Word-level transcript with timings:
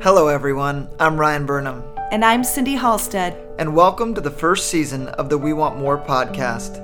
Hello, 0.00 0.28
everyone. 0.28 0.88
I'm 1.00 1.18
Ryan 1.18 1.46
Burnham, 1.46 1.82
And 2.12 2.24
I'm 2.24 2.44
Cindy 2.44 2.74
Halstead. 2.74 3.36
and 3.58 3.74
welcome 3.74 4.14
to 4.14 4.20
the 4.20 4.30
first 4.30 4.68
season 4.68 5.08
of 5.08 5.28
the 5.28 5.38
We 5.38 5.52
Want 5.52 5.78
More 5.78 5.98
podcast. 5.98 6.80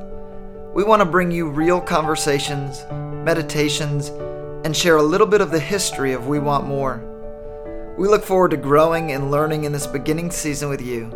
We 0.74 0.83
want 0.85 1.01
to 1.01 1.06
bring 1.06 1.30
you 1.30 1.48
real 1.48 1.80
conversations, 1.80 2.85
meditations, 3.24 4.08
and 4.64 4.77
share 4.77 4.96
a 4.96 5.03
little 5.03 5.27
bit 5.27 5.40
of 5.40 5.50
the 5.50 5.60
history 5.60 6.13
of 6.13 6.27
We 6.27 6.38
Want 6.38 6.67
More. 6.67 7.03
We 7.99 8.08
look 8.08 8.24
forward 8.24 8.50
to 8.53 8.56
growing 8.56 9.13
and 9.13 9.31
learning 9.31 9.65
in 9.65 9.72
this 9.72 9.87
beginning 9.87 10.31
season 10.31 10.69
with 10.69 10.81
you. 10.83 11.12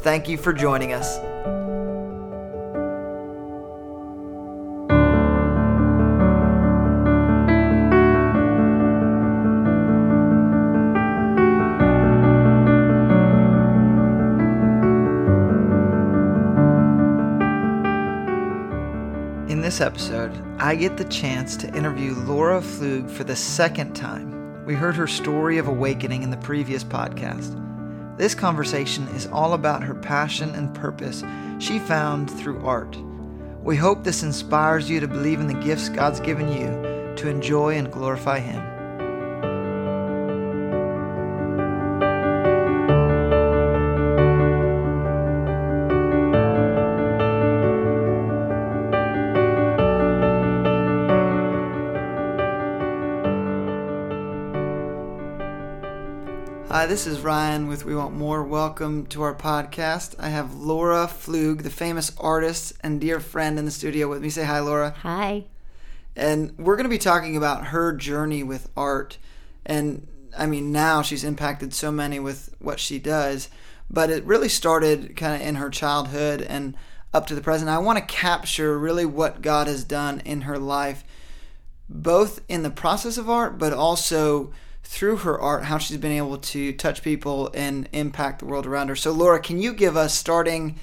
Thank 0.00 0.28
you 0.28 0.36
for 0.36 0.52
joining 0.52 0.92
us. 0.92 1.18
This 19.72 19.80
episode, 19.80 20.32
I 20.58 20.74
get 20.74 20.98
the 20.98 21.04
chance 21.06 21.56
to 21.56 21.74
interview 21.74 22.12
Laura 22.12 22.60
Pflug 22.60 23.10
for 23.10 23.24
the 23.24 23.34
second 23.34 23.94
time. 23.94 24.66
We 24.66 24.74
heard 24.74 24.94
her 24.96 25.06
story 25.06 25.56
of 25.56 25.66
awakening 25.66 26.22
in 26.22 26.30
the 26.30 26.36
previous 26.36 26.84
podcast. 26.84 27.56
This 28.18 28.34
conversation 28.34 29.08
is 29.16 29.28
all 29.28 29.54
about 29.54 29.82
her 29.82 29.94
passion 29.94 30.50
and 30.50 30.74
purpose 30.74 31.24
she 31.58 31.78
found 31.78 32.30
through 32.30 32.62
art. 32.62 32.98
We 33.62 33.76
hope 33.76 34.04
this 34.04 34.22
inspires 34.22 34.90
you 34.90 35.00
to 35.00 35.08
believe 35.08 35.40
in 35.40 35.46
the 35.46 35.64
gifts 35.64 35.88
God's 35.88 36.20
given 36.20 36.52
you 36.52 37.14
to 37.16 37.30
enjoy 37.30 37.78
and 37.78 37.90
glorify 37.90 38.40
Him. 38.40 38.71
Hi, 56.82 56.86
this 56.86 57.06
is 57.06 57.20
Ryan 57.20 57.68
with 57.68 57.84
We 57.84 57.94
Want 57.94 58.12
More. 58.12 58.42
Welcome 58.42 59.06
to 59.06 59.22
our 59.22 59.36
podcast. 59.36 60.16
I 60.18 60.30
have 60.30 60.56
Laura 60.56 61.06
Pflug, 61.06 61.62
the 61.62 61.70
famous 61.70 62.10
artist 62.18 62.72
and 62.80 63.00
dear 63.00 63.20
friend, 63.20 63.56
in 63.56 63.64
the 63.64 63.70
studio 63.70 64.08
with 64.08 64.20
me. 64.20 64.30
Say 64.30 64.42
hi, 64.42 64.58
Laura. 64.58 64.90
Hi. 65.02 65.44
And 66.16 66.58
we're 66.58 66.74
going 66.74 66.82
to 66.82 66.90
be 66.90 66.98
talking 66.98 67.36
about 67.36 67.66
her 67.66 67.92
journey 67.92 68.42
with 68.42 68.68
art. 68.76 69.18
And 69.64 70.08
I 70.36 70.46
mean, 70.46 70.72
now 70.72 71.02
she's 71.02 71.22
impacted 71.22 71.72
so 71.72 71.92
many 71.92 72.18
with 72.18 72.52
what 72.58 72.80
she 72.80 72.98
does, 72.98 73.48
but 73.88 74.10
it 74.10 74.24
really 74.24 74.48
started 74.48 75.14
kind 75.14 75.40
of 75.40 75.46
in 75.46 75.54
her 75.54 75.70
childhood 75.70 76.42
and 76.42 76.76
up 77.14 77.28
to 77.28 77.36
the 77.36 77.42
present. 77.42 77.70
I 77.70 77.78
want 77.78 78.00
to 78.00 78.04
capture 78.04 78.76
really 78.76 79.06
what 79.06 79.40
God 79.40 79.68
has 79.68 79.84
done 79.84 80.18
in 80.24 80.40
her 80.40 80.58
life, 80.58 81.04
both 81.88 82.40
in 82.48 82.64
the 82.64 82.70
process 82.70 83.18
of 83.18 83.30
art, 83.30 83.56
but 83.56 83.72
also 83.72 84.52
through 84.82 85.18
her 85.18 85.40
art, 85.40 85.64
how 85.64 85.78
she's 85.78 85.96
been 85.96 86.12
able 86.12 86.38
to 86.38 86.72
touch 86.72 87.02
people 87.02 87.50
and 87.54 87.88
impact 87.92 88.40
the 88.40 88.46
world 88.46 88.66
around 88.66 88.88
her. 88.88 88.96
So, 88.96 89.12
Laura, 89.12 89.40
can 89.40 89.58
you 89.58 89.72
give 89.72 89.96
us, 89.96 90.14
starting 90.14 90.78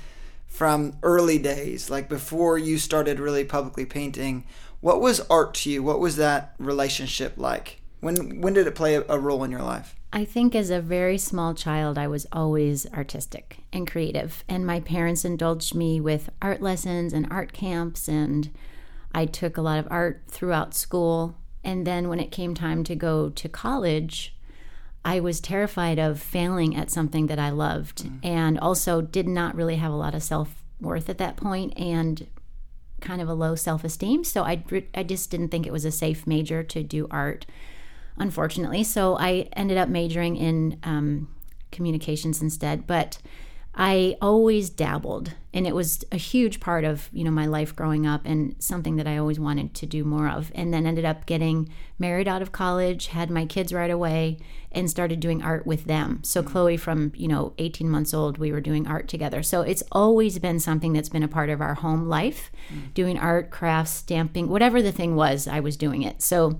from 0.48 0.98
early 1.04 1.38
days, 1.38 1.90
like 1.90 2.10
before 2.10 2.58
you 2.58 2.78
started 2.78 3.20
really 3.20 3.46
publicly 3.46 3.86
painting, 3.86 4.44
what 4.82 5.00
was 5.00 5.22
art 5.30 5.54
to 5.54 5.70
you? 5.70 5.84
What 5.84 6.00
was 6.00 6.18
that 6.18 6.54
relationship 6.58 7.34
like? 7.38 7.82
When 8.02 8.42
when 8.42 8.54
did 8.54 8.66
it 8.66 8.76
play 8.76 8.96
a, 8.96 9.20
role 9.20 9.44
in 9.44 9.52
your 9.52 9.62
life? 9.62 9.96
I 10.12 10.26
think 10.26 10.56
as 10.56 10.70
a 10.70 10.82
very 10.82 11.18
small 11.18 11.54
child, 11.54 11.98
I 11.98 12.08
was 12.08 12.26
always 12.32 12.88
artistic 12.94 13.58
and 13.72 13.90
creative. 13.90 14.44
And 14.50 14.66
my 14.66 14.80
parents 14.80 15.24
indulged 15.24 15.76
me 15.76 16.02
with 16.02 16.30
art 16.42 16.62
lessons 16.62 17.14
and 17.14 17.28
art 17.30 17.54
camps. 17.54 18.08
And 18.08 18.50
I 19.14 19.26
took 19.26 19.58
a 19.58 19.62
lot 19.62 19.80
of 19.80 19.88
art 19.92 20.24
throughout 20.28 20.74
school. 20.74 21.36
And 21.70 21.86
then 21.86 22.10
when 22.10 22.20
it 22.20 22.32
came 22.32 22.56
time 22.56 22.84
to 22.86 22.96
go 22.96 23.30
to 23.30 23.48
college, 23.48 24.36
I 25.06 25.20
was 25.20 25.40
terrified 25.40 26.00
of 26.00 26.20
failing 26.20 26.76
at 26.76 26.90
something 26.90 27.28
that 27.28 27.38
I 27.38 27.52
loved 27.52 28.10
and 28.24 28.58
also 28.58 29.02
did 29.02 29.28
not 29.28 29.54
really 29.54 29.76
have 29.76 29.92
a 29.92 29.96
lot 29.96 30.16
of 30.16 30.24
self 30.24 30.64
worth 30.82 31.10
at 31.10 31.20
that 31.20 31.38
point 31.38 31.78
and 31.78 32.26
kind 33.02 33.22
of 33.22 33.30
a 33.30 33.36
low 33.36 33.54
self 33.54 33.84
esteem. 33.84 34.24
So 34.24 34.44
I, 34.44 34.64
I 34.96 35.04
just 35.04 35.30
didn't 35.30 35.50
think 35.50 35.68
it 35.68 35.72
was 35.72 35.86
a 35.86 35.92
safe 35.92 36.26
major 36.26 36.64
to 36.64 36.82
do 36.82 37.08
art 37.12 37.46
unfortunately. 38.18 38.84
So 38.84 39.16
I 39.20 39.48
ended 39.54 39.78
up 39.78 39.90
majoring 39.90 40.38
in 40.38 40.80
um, 40.82 41.28
communications 41.72 42.42
instead. 42.42 42.88
But 42.88 43.20
I 43.82 44.18
always 44.22 44.70
dabbled, 44.70 45.36
and 45.54 45.66
it 45.66 45.74
was 45.74 46.04
a 46.12 46.18
huge 46.18 46.60
part 46.60 46.84
of 46.84 47.10
you 47.14 47.24
know 47.24 47.32
my 47.32 47.46
life 47.46 47.74
growing 47.74 48.06
up, 48.06 48.24
and 48.26 48.54
something 48.60 48.98
that 48.98 49.08
I 49.08 49.16
always 49.16 49.40
wanted 49.40 49.74
to 49.76 49.86
do 49.86 50.04
more 50.04 50.28
of. 50.28 50.52
And 50.54 50.74
then 50.74 50.86
ended 50.86 51.06
up 51.06 51.26
getting 51.26 51.70
married 51.98 52.28
out 52.28 52.42
of 52.42 52.52
college, 52.52 53.08
had 53.08 53.32
my 53.32 53.46
kids 53.46 53.72
right 53.72 53.90
away, 53.90 54.40
and 54.70 54.90
started 54.90 55.22
doing 55.22 55.42
art 55.42 55.66
with 55.66 55.86
them. 55.86 56.20
So 56.24 56.44
mm. 56.44 56.48
Chloe, 56.48 56.76
from 56.76 57.14
you 57.16 57.30
know 57.30 57.54
18 57.58 57.90
months 57.90 58.14
old, 58.14 58.38
we 58.38 58.52
were 58.52 58.60
doing 58.60 58.86
art 58.86 59.08
together. 59.08 59.42
So 59.42 59.62
it's 59.62 59.84
always 59.94 60.40
been 60.40 60.60
something 60.60 60.92
that's 60.92 61.08
been 61.08 61.24
a 61.24 61.30
part 61.30 61.50
of 61.50 61.62
our 61.62 61.76
home 61.76 62.10
life, 62.10 62.52
mm. 62.70 62.94
doing 62.94 63.18
art, 63.18 63.50
crafts, 63.50 63.92
stamping, 63.92 64.50
whatever 64.50 64.82
the 64.82 64.92
thing 64.92 65.16
was, 65.16 65.48
I 65.48 65.62
was 65.62 65.78
doing 65.78 66.02
it. 66.02 66.22
So 66.22 66.60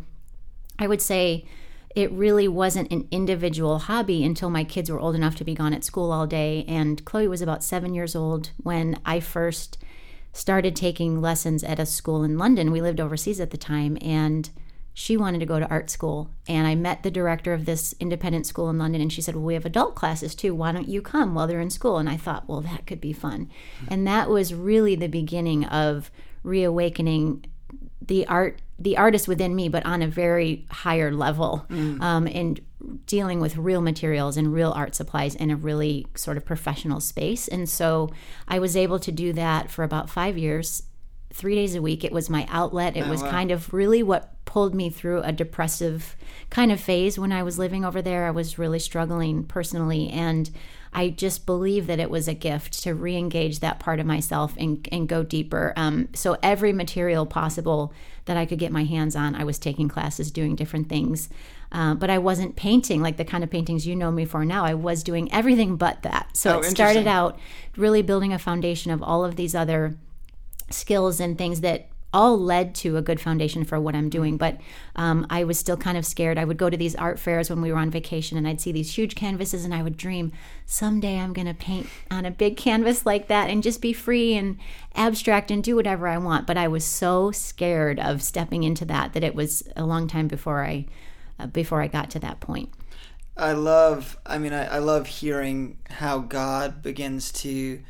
I 0.80 0.88
would 0.88 1.02
say 1.02 1.46
it 1.96 2.12
really 2.12 2.48
wasn't 2.48 2.92
an 2.92 3.08
individual 3.12 3.80
hobby 3.80 4.24
until 4.24 4.50
my 4.50 4.64
kids 4.64 4.92
were 4.92 5.00
old 5.00 5.16
enough 5.16 5.36
to 5.38 5.44
be 5.44 5.56
gone 5.56 5.74
at 5.74 5.84
school 5.84 6.12
all 6.12 6.28
day. 6.28 6.66
And 6.68 7.04
Chloe 7.04 7.28
was 7.28 7.42
about 7.42 7.64
seven 7.64 7.94
years 7.94 8.16
old 8.16 8.52
when 8.58 9.00
I 9.06 9.20
first 9.20 9.78
started 10.32 10.76
taking 10.76 11.22
lessons 11.22 11.64
at 11.64 11.80
a 11.80 11.86
school 11.86 12.24
in 12.24 12.38
London. 12.38 12.72
We 12.72 12.82
lived 12.82 13.00
overseas 13.00 13.40
at 13.40 13.50
the 13.50 13.58
time, 13.58 13.98
and 14.02 14.50
she 14.94 15.18
wanted 15.18 15.40
to 15.40 15.48
go 15.48 15.60
to 15.60 15.70
art 15.70 15.90
school. 15.90 16.30
And 16.48 16.68
I 16.68 16.76
met 16.76 17.02
the 17.02 17.10
director 17.10 17.54
of 17.54 17.66
this 17.66 17.96
independent 18.00 18.46
school 18.46 18.70
in 18.70 18.78
London, 18.78 19.02
and 19.02 19.12
she 19.12 19.22
said, 19.22 19.36
Well, 19.36 19.46
we 19.46 19.56
have 19.56 19.66
adult 19.66 19.96
classes 19.96 20.36
too. 20.36 20.54
Why 20.54 20.72
don't 20.72 20.88
you 20.88 21.02
come 21.02 21.34
while 21.34 21.48
they're 21.48 21.60
in 21.60 21.72
school? 21.72 21.98
And 21.98 22.08
I 22.08 22.18
thought, 22.18 22.48
Well, 22.48 22.62
that 22.62 22.86
could 22.86 23.02
be 23.02 23.14
fun. 23.14 23.50
And 23.88 24.06
that 24.06 24.30
was 24.30 24.54
really 24.54 24.96
the 24.96 25.08
beginning 25.08 25.66
of 25.66 26.12
reawakening 26.44 27.46
the 28.02 28.26
art 28.28 28.62
the 28.78 28.98
artist 28.98 29.28
within 29.28 29.56
me 29.56 29.68
but 29.68 29.86
on 29.86 30.02
a 30.02 30.08
very 30.08 30.66
higher 30.72 31.12
level 31.12 31.66
um, 31.70 32.28
and 32.28 32.62
dealing 33.06 33.42
with 33.42 33.58
real 33.58 33.82
materials 33.82 34.38
and 34.38 34.54
real 34.54 34.72
art 34.72 34.96
supplies 34.96 35.36
in 35.36 35.52
a 35.52 35.56
really 35.56 36.08
sort 36.16 36.38
of 36.38 36.46
professional 36.46 37.00
space. 37.00 37.48
And 37.48 37.68
so 37.68 38.10
i 38.48 38.60
was 38.60 38.78
able 38.78 39.00
to 39.00 39.12
do 39.12 39.34
that 39.34 39.70
for 39.70 39.84
about 39.84 40.10
five 40.10 40.38
years 40.38 40.84
three 41.32 41.56
days 41.56 41.76
a 41.76 41.82
week. 41.82 42.04
It 42.04 42.12
was 42.12 42.30
my 42.30 42.48
outlet. 42.50 42.98
It 42.98 43.08
was 43.08 43.22
kind 43.22 43.52
of 43.52 43.72
really 43.72 44.02
what 44.02 44.34
pulled 44.46 44.74
me 44.74 44.90
through 44.90 45.22
a 45.22 45.32
depressive 45.32 46.16
kind 46.50 46.72
of 46.72 46.80
phase 46.80 47.20
when 47.20 47.32
i 47.32 47.44
was 47.44 47.60
living 47.60 47.86
over 47.86 48.02
there. 48.02 48.26
I 48.26 48.32
was 48.32 48.58
really 48.58 48.80
struggling 48.80 49.44
personally 49.44 50.10
and 50.10 50.50
I 50.94 51.10
just 51.10 51.46
believe 51.46 51.88
that 51.88 52.00
it 52.00 52.10
was 52.10 52.28
a 52.28 52.34
gift 52.34 52.82
to 52.84 52.94
re-engage 52.94 53.60
that 53.60 53.80
part 53.80 54.00
of 54.00 54.06
myself 54.06 54.56
and, 54.58 54.88
and 54.92 55.08
go 55.08 55.24
deeper. 55.24 55.74
Um, 55.76 56.10
so 56.14 56.38
every 56.42 56.74
material 56.74 57.26
possible 57.26 57.94
that 58.26 58.38
I 58.38 58.46
could 58.46 58.60
get 58.60 58.72
my 58.72 58.84
hands 58.84 59.16
on, 59.16 59.36
I 59.36 59.44
was 59.44 59.60
taking 59.60 59.88
classes, 59.88 60.32
doing 60.32 60.56
different 60.56 60.90
things. 60.90 61.30
Uh, 61.72 61.94
but 61.94 62.10
I 62.10 62.18
wasn't 62.18 62.56
painting 62.56 63.02
like 63.02 63.18
the 63.18 63.26
kind 63.26 63.44
of 63.44 63.52
paintings 63.52 63.86
you 63.86 63.96
know 63.96 64.12
me 64.12 64.26
for 64.26 64.44
now. 64.44 64.66
I 64.66 64.74
was 64.74 65.04
doing 65.04 65.32
everything 65.32 65.76
but 65.76 66.02
that. 66.02 66.36
So 66.36 66.56
Oh, 66.56 66.60
it 66.60 66.66
started 66.66 67.06
out 67.08 67.38
really 67.78 68.02
building 68.02 68.34
a 68.34 68.40
foundation 68.40 68.92
of 68.92 69.04
all 69.04 69.24
of 69.24 69.36
these 69.36 69.54
other 69.54 69.96
skills 70.72 71.20
and 71.20 71.38
things 71.38 71.62
that 71.62 71.90
all 72.14 72.40
led 72.40 72.74
to 72.74 72.98
a 72.98 73.02
good 73.02 73.20
foundation 73.20 73.64
for 73.64 73.80
what 73.80 73.96
I'm 73.96 74.10
doing. 74.10 74.38
But 74.38 74.60
um, 74.96 75.28
I 75.30 75.44
was 75.44 75.60
still 75.60 75.78
kind 75.78 75.98
of 75.98 76.06
scared. 76.06 76.38
I 76.38 76.46
would 76.46 76.58
go 76.58 76.70
to 76.70 76.78
these 76.78 76.96
art 76.96 77.20
fairs 77.20 77.50
when 77.50 77.62
we 77.62 77.72
were 77.72 77.78
on 77.78 77.92
vacation 77.92 78.38
and 78.38 78.48
I'd 78.48 78.62
see 78.62 78.72
these 78.72 78.98
huge 78.98 79.16
canvases 79.16 79.64
and 79.64 79.74
I 79.74 79.84
would 79.84 79.98
dream 79.98 80.32
someday 80.66 81.20
I'm 81.20 81.34
going 81.34 81.48
to 81.48 81.54
paint 81.54 81.88
on 82.10 82.26
a 82.26 82.32
big 82.32 82.58
canvas 82.58 83.06
like 83.06 83.28
that 83.28 83.50
and 83.50 83.62
just 83.62 83.82
be 83.82 83.94
free 83.94 84.34
and 84.36 84.58
abstract 84.96 85.52
and 85.52 85.64
do 85.64 85.76
whatever 85.76 86.08
I 86.08 86.18
want. 86.18 86.48
But 86.48 86.58
I 86.58 86.68
was 86.68 86.84
so 86.84 87.32
scared 87.32 88.00
of 88.00 88.22
stepping 88.24 88.64
into 88.64 88.86
that 88.86 89.14
that 89.14 89.24
it 89.24 89.36
was 89.36 89.68
a 89.76 89.86
long 89.86 90.08
time 90.08 90.28
before 90.28 90.64
I. 90.66 90.86
Uh, 91.40 91.48
before 91.48 91.82
I 91.82 91.88
got 91.88 92.10
to 92.10 92.20
that 92.20 92.42
point. 92.42 92.70
I 93.38 93.54
love. 93.54 94.18
I 94.26 94.38
mean, 94.38 94.52
I, 94.52 94.66
I 94.66 94.78
love 94.80 95.08
hearing 95.08 95.78
how 95.90 96.20
God 96.20 96.82
begins 96.82 97.32
to 97.32 97.82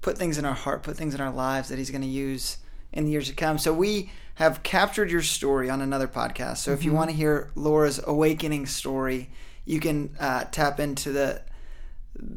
put 0.00 0.18
things 0.18 0.36
in 0.36 0.44
our 0.44 0.54
heart, 0.54 0.82
put 0.82 0.96
things 0.96 1.14
in 1.14 1.20
our 1.20 1.30
lives 1.30 1.68
that 1.68 1.78
He's 1.78 1.90
going 1.90 2.02
to 2.02 2.08
use 2.08 2.58
in 2.98 3.04
the 3.04 3.12
years 3.12 3.28
to 3.28 3.34
come. 3.34 3.58
So 3.58 3.72
we 3.72 4.10
have 4.34 4.62
captured 4.62 5.10
your 5.10 5.22
story 5.22 5.70
on 5.70 5.80
another 5.80 6.08
podcast. 6.08 6.58
So 6.58 6.72
if 6.72 6.84
you 6.84 6.92
want 6.92 7.10
to 7.10 7.16
hear 7.16 7.50
Laura's 7.54 8.00
awakening 8.04 8.66
story, 8.66 9.30
you 9.64 9.80
can 9.80 10.14
uh, 10.18 10.44
tap 10.50 10.80
into 10.80 11.12
the 11.12 11.42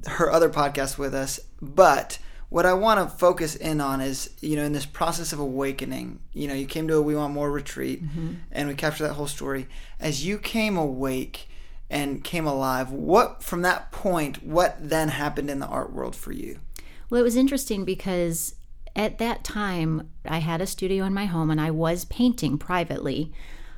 her 0.05 0.31
other 0.31 0.49
podcast 0.49 0.99
with 0.99 1.15
us. 1.15 1.39
But 1.61 2.19
what 2.49 2.67
I 2.67 2.73
want 2.73 2.99
to 2.99 3.17
focus 3.17 3.55
in 3.55 3.81
on 3.81 4.01
is, 4.01 4.29
you 4.41 4.55
know, 4.55 4.63
in 4.63 4.73
this 4.73 4.85
process 4.85 5.33
of 5.33 5.39
awakening, 5.39 6.19
you 6.33 6.47
know, 6.47 6.53
you 6.53 6.67
came 6.67 6.87
to 6.87 6.95
a 6.95 7.01
We 7.01 7.15
Want 7.15 7.33
More 7.33 7.51
retreat 7.51 8.03
and 8.51 8.67
we 8.67 8.75
captured 8.75 9.07
that 9.07 9.13
whole 9.13 9.27
story. 9.27 9.67
As 9.99 10.25
you 10.25 10.37
came 10.37 10.77
awake 10.77 11.47
and 11.89 12.23
came 12.23 12.47
alive. 12.47 12.89
What 12.91 13.43
from 13.43 13.63
that 13.63 13.91
point, 13.91 14.43
what 14.43 14.77
then 14.79 15.09
happened 15.09 15.49
in 15.49 15.59
the 15.59 15.67
art 15.67 15.91
world 15.91 16.15
for 16.15 16.31
you? 16.31 16.59
Well, 17.09 17.19
it 17.19 17.23
was 17.23 17.35
interesting 17.35 17.83
because 17.83 18.55
at 18.95 19.17
that 19.19 19.43
time 19.43 20.09
I 20.25 20.39
had 20.39 20.61
a 20.61 20.67
studio 20.67 21.05
in 21.05 21.13
my 21.13 21.25
home 21.25 21.49
and 21.49 21.61
I 21.61 21.71
was 21.71 22.05
painting 22.05 22.57
privately. 22.57 23.31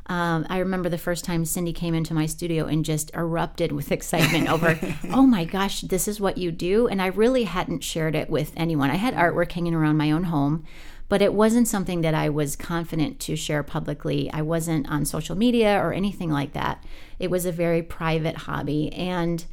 Um, 0.08 0.46
I 0.50 0.58
remember 0.58 0.90
the 0.90 0.98
first 0.98 1.24
time 1.24 1.46
Cindy 1.46 1.72
came 1.72 1.94
into 1.94 2.14
my 2.14 2.26
studio 2.26 2.66
and 2.66 2.84
just 2.84 3.12
erupted 3.14 3.72
with 3.72 3.92
excitement 3.92 4.50
over, 4.50 4.78
oh 5.12 5.24
my 5.24 5.46
gosh, 5.46 5.82
this 5.82 6.08
is 6.08 6.20
what 6.20 6.38
you 6.38 6.52
do. 6.52 6.88
And 6.88 7.02
I 7.02 7.08
really 7.08 7.46
hadn't 7.46 7.84
shared 7.84 8.16
it 8.16 8.30
with 8.30 8.52
anyone. 8.58 8.90
I 8.90 8.96
had 8.96 9.14
artwork 9.14 9.52
hanging 9.54 9.74
around 9.74 9.98
my 9.98 10.12
own 10.12 10.26
home, 10.26 10.66
but 11.08 11.22
it 11.22 11.34
wasn't 11.34 11.68
something 11.68 12.02
that 12.02 12.14
I 12.14 12.30
was 12.30 12.56
confident 12.56 13.20
to 13.22 13.36
share 13.36 13.64
publicly. 13.64 14.30
I 14.34 14.42
wasn't 14.42 14.90
on 14.90 15.06
social 15.06 15.38
media 15.38 15.80
or 15.82 15.94
anything 15.94 16.32
like 16.32 16.54
that. 16.54 16.84
It 17.20 17.30
was 17.30 17.46
a 17.46 17.52
very 17.52 17.82
private 17.82 18.36
hobby. 18.38 18.92
And 18.94 19.46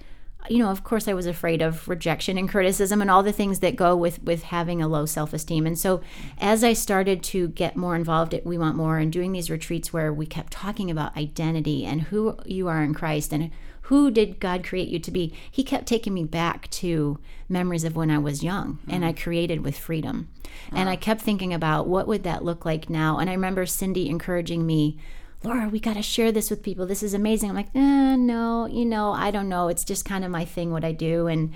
you 0.49 0.59
know, 0.59 0.71
of 0.71 0.85
course, 0.85 1.07
I 1.07 1.13
was 1.13 1.27
afraid 1.27 1.63
of 1.63 1.87
rejection 1.89 2.39
and 2.39 2.49
criticism 2.49 3.01
and 3.01 3.11
all 3.11 3.23
the 3.23 3.33
things 3.33 3.61
that 3.61 3.77
go 3.77 3.97
with 3.97 4.23
with 4.23 4.45
having 4.45 4.81
a 4.81 4.89
low 4.89 5.07
self 5.07 5.33
esteem. 5.33 5.67
And 5.67 5.79
so, 5.79 6.01
as 6.39 6.65
I 6.65 6.73
started 6.73 7.23
to 7.25 7.49
get 7.49 7.77
more 7.77 7.95
involved 7.95 8.35
at 8.35 8.47
We 8.47 8.59
Want 8.59 8.77
More 8.77 8.99
and 8.99 9.13
doing 9.13 9.33
these 9.33 9.51
retreats 9.51 9.93
where 9.93 10.13
we 10.13 10.27
kept 10.27 10.53
talking 10.53 10.91
about 10.91 11.17
identity 11.17 11.85
and 11.85 12.03
who 12.03 12.39
you 12.45 12.69
are 12.69 12.83
in 12.83 12.95
Christ 12.95 13.33
and 13.33 13.51
who 13.83 14.09
did 14.11 14.39
God 14.39 14.63
create 14.63 14.89
you 14.89 15.01
to 15.01 15.11
be, 15.11 15.35
He 15.51 15.65
kept 15.65 15.87
taking 15.87 16.15
me 16.15 16.25
back 16.25 16.71
to 16.71 17.19
memories 17.49 17.85
of 17.85 17.97
when 17.97 18.11
I 18.11 18.19
was 18.19 18.45
young 18.45 18.75
mm-hmm. 18.75 18.91
and 18.93 19.05
I 19.05 19.13
created 19.13 19.65
with 19.65 19.77
freedom. 19.77 20.29
Wow. 20.71 20.79
And 20.79 20.89
I 20.89 20.97
kept 20.97 21.21
thinking 21.21 21.53
about 21.53 21.89
what 21.89 22.07
would 22.07 22.23
that 22.23 22.45
look 22.45 22.65
like 22.65 22.89
now. 22.89 23.19
And 23.19 23.29
I 23.29 23.35
remember 23.35 23.67
Cindy 23.67 24.09
encouraging 24.09 24.65
me 24.65 24.99
Laura, 25.43 25.69
we 25.69 25.81
got 25.81 25.95
to 25.95 26.03
share 26.03 26.33
this 26.33 26.51
with 26.51 26.63
people. 26.63 26.87
This 26.87 27.03
is 27.03 27.15
amazing. 27.15 27.51
I'm 27.51 27.57
like, 27.57 27.75
eh, 27.75 28.17
no, 28.17 28.67
you 28.67 28.85
know, 28.85 29.13
I 29.13 29.31
don't 29.31 29.49
know. 29.49 29.69
It's 29.69 29.85
just 29.85 30.05
kind 30.05 30.25
of 30.25 30.31
my 30.31 30.45
thing, 30.45 30.71
what 30.71 30.85
I 30.85 30.93
do. 30.93 31.27
And 31.27 31.53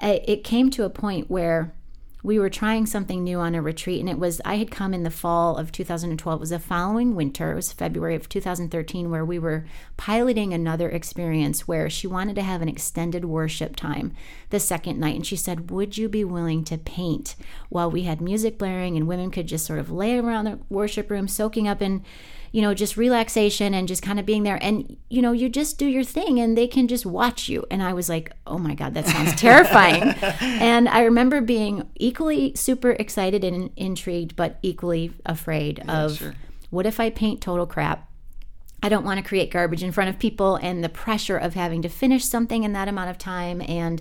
it 0.00 0.44
came 0.44 0.70
to 0.70 0.84
a 0.84 0.90
point 0.90 1.30
where 1.30 1.74
we 2.22 2.40
were 2.40 2.50
trying 2.50 2.86
something 2.86 3.22
new 3.22 3.38
on 3.38 3.54
a 3.54 3.62
retreat 3.62 4.00
and 4.00 4.08
it 4.08 4.18
was 4.18 4.40
i 4.44 4.56
had 4.56 4.68
come 4.68 4.92
in 4.92 5.04
the 5.04 5.10
fall 5.10 5.56
of 5.56 5.70
2012 5.70 6.38
it 6.38 6.40
was 6.40 6.50
the 6.50 6.58
following 6.58 7.14
winter 7.14 7.52
it 7.52 7.54
was 7.54 7.72
february 7.72 8.16
of 8.16 8.28
2013 8.28 9.10
where 9.10 9.24
we 9.24 9.38
were 9.38 9.64
piloting 9.96 10.52
another 10.52 10.90
experience 10.90 11.68
where 11.68 11.88
she 11.88 12.08
wanted 12.08 12.34
to 12.34 12.42
have 12.42 12.62
an 12.62 12.68
extended 12.68 13.24
worship 13.24 13.76
time 13.76 14.12
the 14.50 14.58
second 14.58 14.98
night 14.98 15.14
and 15.14 15.26
she 15.26 15.36
said 15.36 15.70
would 15.70 15.96
you 15.96 16.08
be 16.08 16.24
willing 16.24 16.64
to 16.64 16.76
paint 16.76 17.36
while 17.68 17.90
we 17.90 18.02
had 18.02 18.20
music 18.20 18.58
blaring 18.58 18.96
and 18.96 19.06
women 19.06 19.30
could 19.30 19.46
just 19.46 19.64
sort 19.64 19.78
of 19.78 19.90
lay 19.90 20.18
around 20.18 20.46
the 20.46 20.58
worship 20.68 21.08
room 21.10 21.28
soaking 21.28 21.68
up 21.68 21.80
in 21.80 22.04
you 22.52 22.62
know, 22.62 22.74
just 22.74 22.96
relaxation 22.96 23.74
and 23.74 23.88
just 23.88 24.02
kind 24.02 24.18
of 24.18 24.26
being 24.26 24.42
there. 24.42 24.58
And, 24.62 24.96
you 25.08 25.22
know, 25.22 25.32
you 25.32 25.48
just 25.48 25.78
do 25.78 25.86
your 25.86 26.04
thing 26.04 26.38
and 26.40 26.56
they 26.56 26.66
can 26.66 26.88
just 26.88 27.06
watch 27.06 27.48
you. 27.48 27.64
And 27.70 27.82
I 27.82 27.92
was 27.92 28.08
like, 28.08 28.32
oh 28.46 28.58
my 28.58 28.74
God, 28.74 28.94
that 28.94 29.06
sounds 29.06 29.34
terrifying. 29.40 30.14
and 30.40 30.88
I 30.88 31.02
remember 31.02 31.40
being 31.40 31.88
equally 31.96 32.54
super 32.54 32.92
excited 32.92 33.44
and 33.44 33.70
intrigued, 33.76 34.36
but 34.36 34.58
equally 34.62 35.12
afraid 35.24 35.82
yeah, 35.84 36.04
of 36.04 36.16
sure. 36.18 36.34
what 36.70 36.86
if 36.86 37.00
I 37.00 37.10
paint 37.10 37.40
total 37.40 37.66
crap? 37.66 38.10
I 38.82 38.88
don't 38.88 39.04
want 39.04 39.18
to 39.18 39.26
create 39.26 39.50
garbage 39.50 39.82
in 39.82 39.90
front 39.90 40.10
of 40.10 40.18
people 40.18 40.56
and 40.56 40.84
the 40.84 40.88
pressure 40.88 41.36
of 41.36 41.54
having 41.54 41.82
to 41.82 41.88
finish 41.88 42.24
something 42.24 42.62
in 42.62 42.72
that 42.74 42.88
amount 42.88 43.10
of 43.10 43.18
time. 43.18 43.60
And, 43.62 44.00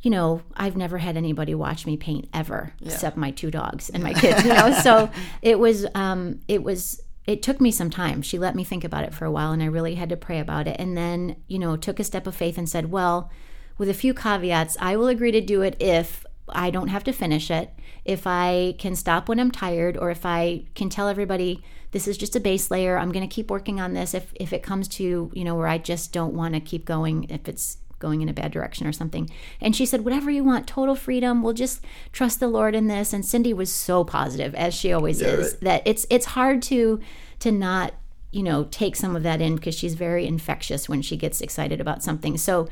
you 0.00 0.10
know, 0.10 0.42
I've 0.56 0.76
never 0.76 0.98
had 0.98 1.16
anybody 1.16 1.54
watch 1.54 1.84
me 1.84 1.96
paint 1.96 2.28
ever, 2.32 2.72
yeah. 2.78 2.92
except 2.92 3.16
my 3.16 3.30
two 3.30 3.50
dogs 3.50 3.90
and 3.90 4.02
my 4.02 4.14
kids. 4.14 4.44
You 4.44 4.54
know, 4.54 4.72
so 4.82 5.10
it 5.42 5.58
was, 5.58 5.86
um, 5.94 6.40
it 6.48 6.62
was 6.62 7.02
it 7.26 7.42
took 7.42 7.60
me 7.60 7.70
some 7.70 7.90
time. 7.90 8.22
She 8.22 8.38
let 8.38 8.54
me 8.54 8.64
think 8.64 8.84
about 8.84 9.04
it 9.04 9.14
for 9.14 9.24
a 9.24 9.30
while 9.30 9.52
and 9.52 9.62
I 9.62 9.66
really 9.66 9.94
had 9.94 10.10
to 10.10 10.16
pray 10.16 10.38
about 10.38 10.68
it. 10.68 10.76
And 10.78 10.96
then, 10.96 11.36
you 11.48 11.58
know, 11.58 11.76
took 11.76 11.98
a 11.98 12.04
step 12.04 12.26
of 12.26 12.36
faith 12.36 12.58
and 12.58 12.68
said, 12.68 12.90
well, 12.90 13.30
with 13.78 13.88
a 13.88 13.94
few 13.94 14.14
caveats, 14.14 14.76
I 14.80 14.96
will 14.96 15.08
agree 15.08 15.32
to 15.32 15.40
do 15.40 15.62
it 15.62 15.76
if 15.80 16.24
I 16.48 16.70
don't 16.70 16.88
have 16.88 17.04
to 17.04 17.12
finish 17.12 17.50
it, 17.50 17.70
if 18.04 18.26
I 18.26 18.74
can 18.78 18.94
stop 18.94 19.28
when 19.28 19.40
I'm 19.40 19.50
tired, 19.50 19.96
or 19.96 20.10
if 20.10 20.26
I 20.26 20.64
can 20.74 20.90
tell 20.90 21.08
everybody 21.08 21.64
this 21.92 22.06
is 22.06 22.18
just 22.18 22.36
a 22.36 22.40
base 22.40 22.70
layer. 22.70 22.98
I'm 22.98 23.12
going 23.12 23.26
to 23.26 23.34
keep 23.34 23.50
working 23.50 23.80
on 23.80 23.94
this. 23.94 24.14
If 24.14 24.32
if 24.34 24.52
it 24.52 24.62
comes 24.62 24.88
to 24.88 25.30
you 25.32 25.44
know 25.44 25.54
where 25.54 25.68
I 25.68 25.78
just 25.78 26.12
don't 26.12 26.34
want 26.34 26.54
to 26.54 26.60
keep 26.60 26.84
going, 26.84 27.24
if 27.30 27.48
it's 27.48 27.78
going 27.98 28.22
in 28.22 28.28
a 28.28 28.32
bad 28.32 28.52
direction 28.52 28.86
or 28.86 28.92
something. 28.92 29.28
And 29.60 29.74
she 29.74 29.86
said, 29.86 30.04
Whatever 30.04 30.30
you 30.30 30.44
want, 30.44 30.66
total 30.66 30.94
freedom. 30.94 31.42
We'll 31.42 31.54
just 31.54 31.84
trust 32.12 32.40
the 32.40 32.48
Lord 32.48 32.74
in 32.74 32.88
this. 32.88 33.12
And 33.12 33.24
Cindy 33.24 33.52
was 33.52 33.72
so 33.72 34.04
positive, 34.04 34.54
as 34.54 34.74
she 34.74 34.92
always 34.92 35.20
yeah, 35.20 35.28
is, 35.28 35.52
right. 35.52 35.60
that 35.62 35.82
it's 35.84 36.06
it's 36.10 36.26
hard 36.26 36.62
to 36.62 37.00
to 37.40 37.52
not, 37.52 37.94
you 38.30 38.42
know, 38.42 38.64
take 38.64 38.96
some 38.96 39.16
of 39.16 39.22
that 39.22 39.40
in 39.40 39.56
because 39.56 39.74
she's 39.74 39.94
very 39.94 40.26
infectious 40.26 40.88
when 40.88 41.02
she 41.02 41.16
gets 41.16 41.40
excited 41.40 41.80
about 41.80 42.02
something. 42.02 42.36
So 42.36 42.68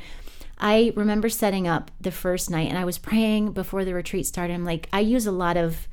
I 0.58 0.92
remember 0.94 1.28
setting 1.28 1.66
up 1.66 1.90
the 2.00 2.12
first 2.12 2.48
night 2.48 2.68
and 2.68 2.78
I 2.78 2.84
was 2.84 2.96
praying 2.96 3.52
before 3.52 3.84
the 3.84 3.94
retreat 3.94 4.26
started. 4.26 4.54
I'm 4.54 4.64
like, 4.64 4.88
I 4.92 5.00
use 5.00 5.26
a 5.26 5.32
lot 5.32 5.56
of 5.56 5.88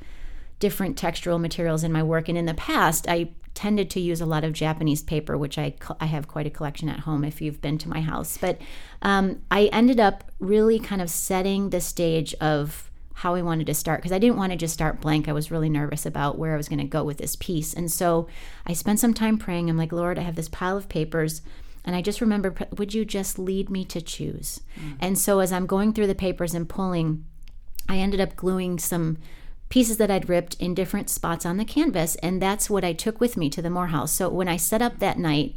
different 0.60 0.96
textural 0.96 1.40
materials 1.40 1.82
in 1.82 1.90
my 1.90 2.02
work. 2.02 2.28
And 2.28 2.38
in 2.38 2.46
the 2.46 2.54
past, 2.54 3.08
I 3.08 3.30
tended 3.60 3.90
to 3.90 4.00
use 4.00 4.22
a 4.22 4.26
lot 4.26 4.42
of 4.42 4.54
Japanese 4.54 5.02
paper, 5.02 5.36
which 5.36 5.58
I, 5.58 5.74
I 6.00 6.06
have 6.06 6.26
quite 6.26 6.46
a 6.46 6.50
collection 6.50 6.88
at 6.88 7.00
home 7.00 7.24
if 7.24 7.42
you've 7.42 7.60
been 7.60 7.76
to 7.76 7.90
my 7.90 8.00
house. 8.00 8.38
But 8.38 8.58
um, 9.02 9.42
I 9.50 9.66
ended 9.66 10.00
up 10.00 10.24
really 10.38 10.78
kind 10.78 11.02
of 11.02 11.10
setting 11.10 11.68
the 11.68 11.82
stage 11.82 12.32
of 12.40 12.90
how 13.12 13.34
I 13.34 13.42
wanted 13.42 13.66
to 13.66 13.74
start 13.74 14.00
because 14.00 14.12
I 14.12 14.18
didn't 14.18 14.38
want 14.38 14.52
to 14.52 14.56
just 14.56 14.72
start 14.72 15.02
blank. 15.02 15.28
I 15.28 15.34
was 15.34 15.50
really 15.50 15.68
nervous 15.68 16.06
about 16.06 16.38
where 16.38 16.54
I 16.54 16.56
was 16.56 16.70
going 16.70 16.78
to 16.78 16.86
go 16.86 17.04
with 17.04 17.18
this 17.18 17.36
piece. 17.36 17.74
And 17.74 17.92
so 17.92 18.28
I 18.66 18.72
spent 18.72 18.98
some 18.98 19.12
time 19.12 19.36
praying. 19.36 19.68
I'm 19.68 19.76
like, 19.76 19.92
Lord, 19.92 20.18
I 20.18 20.22
have 20.22 20.36
this 20.36 20.48
pile 20.48 20.78
of 20.78 20.88
papers. 20.88 21.42
And 21.84 21.94
I 21.94 22.00
just 22.00 22.22
remember, 22.22 22.54
would 22.78 22.94
you 22.94 23.04
just 23.04 23.38
lead 23.38 23.68
me 23.68 23.84
to 23.84 24.00
choose? 24.00 24.62
Mm. 24.74 24.96
And 25.00 25.18
so 25.18 25.40
as 25.40 25.52
I'm 25.52 25.66
going 25.66 25.92
through 25.92 26.06
the 26.06 26.14
papers 26.14 26.54
and 26.54 26.66
pulling, 26.66 27.26
I 27.90 27.98
ended 27.98 28.22
up 28.22 28.36
gluing 28.36 28.78
some 28.78 29.18
pieces 29.70 29.96
that 29.96 30.10
I'd 30.10 30.28
ripped 30.28 30.54
in 30.56 30.74
different 30.74 31.08
spots 31.08 31.46
on 31.46 31.56
the 31.56 31.64
canvas. 31.64 32.16
And 32.16 32.42
that's 32.42 32.68
what 32.68 32.84
I 32.84 32.92
took 32.92 33.20
with 33.20 33.36
me 33.36 33.48
to 33.50 33.62
the 33.62 33.70
Morehouse. 33.70 34.12
So 34.12 34.28
when 34.28 34.48
I 34.48 34.56
set 34.58 34.82
up 34.82 34.98
that 34.98 35.18
night, 35.18 35.56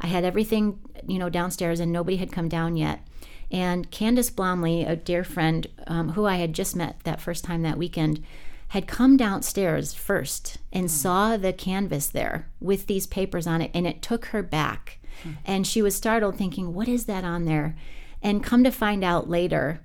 I 0.00 0.08
had 0.08 0.24
everything, 0.24 0.80
you 1.06 1.18
know, 1.18 1.30
downstairs 1.30 1.80
and 1.80 1.90
nobody 1.90 2.18
had 2.18 2.32
come 2.32 2.48
down 2.48 2.76
yet. 2.76 3.06
And 3.50 3.90
Candace 3.90 4.30
Blomley, 4.30 4.88
a 4.88 4.96
dear 4.96 5.24
friend 5.24 5.66
um, 5.86 6.10
who 6.10 6.26
I 6.26 6.36
had 6.36 6.54
just 6.54 6.74
met 6.74 7.00
that 7.04 7.20
first 7.20 7.44
time 7.44 7.62
that 7.62 7.78
weekend, 7.78 8.22
had 8.68 8.86
come 8.86 9.18
downstairs 9.18 9.92
first 9.92 10.56
and 10.72 10.86
mm. 10.86 10.90
saw 10.90 11.36
the 11.36 11.52
canvas 11.52 12.06
there 12.06 12.48
with 12.58 12.86
these 12.86 13.06
papers 13.06 13.46
on 13.46 13.60
it, 13.60 13.70
and 13.74 13.86
it 13.86 14.00
took 14.00 14.26
her 14.26 14.42
back. 14.42 14.98
Mm. 15.22 15.36
And 15.44 15.66
she 15.66 15.82
was 15.82 15.94
startled, 15.94 16.36
thinking, 16.36 16.72
What 16.72 16.88
is 16.88 17.04
that 17.04 17.22
on 17.22 17.44
there? 17.44 17.76
And 18.22 18.42
come 18.42 18.64
to 18.64 18.70
find 18.70 19.04
out 19.04 19.28
later, 19.28 19.82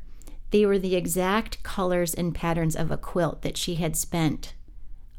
they 0.51 0.65
were 0.65 0.79
the 0.79 0.95
exact 0.95 1.61
colors 1.63 2.13
and 2.13 2.33
patterns 2.33 2.75
of 2.75 2.91
a 2.91 2.97
quilt 2.97 3.41
that 3.41 3.57
she 3.57 3.75
had 3.75 3.95
spent 3.95 4.53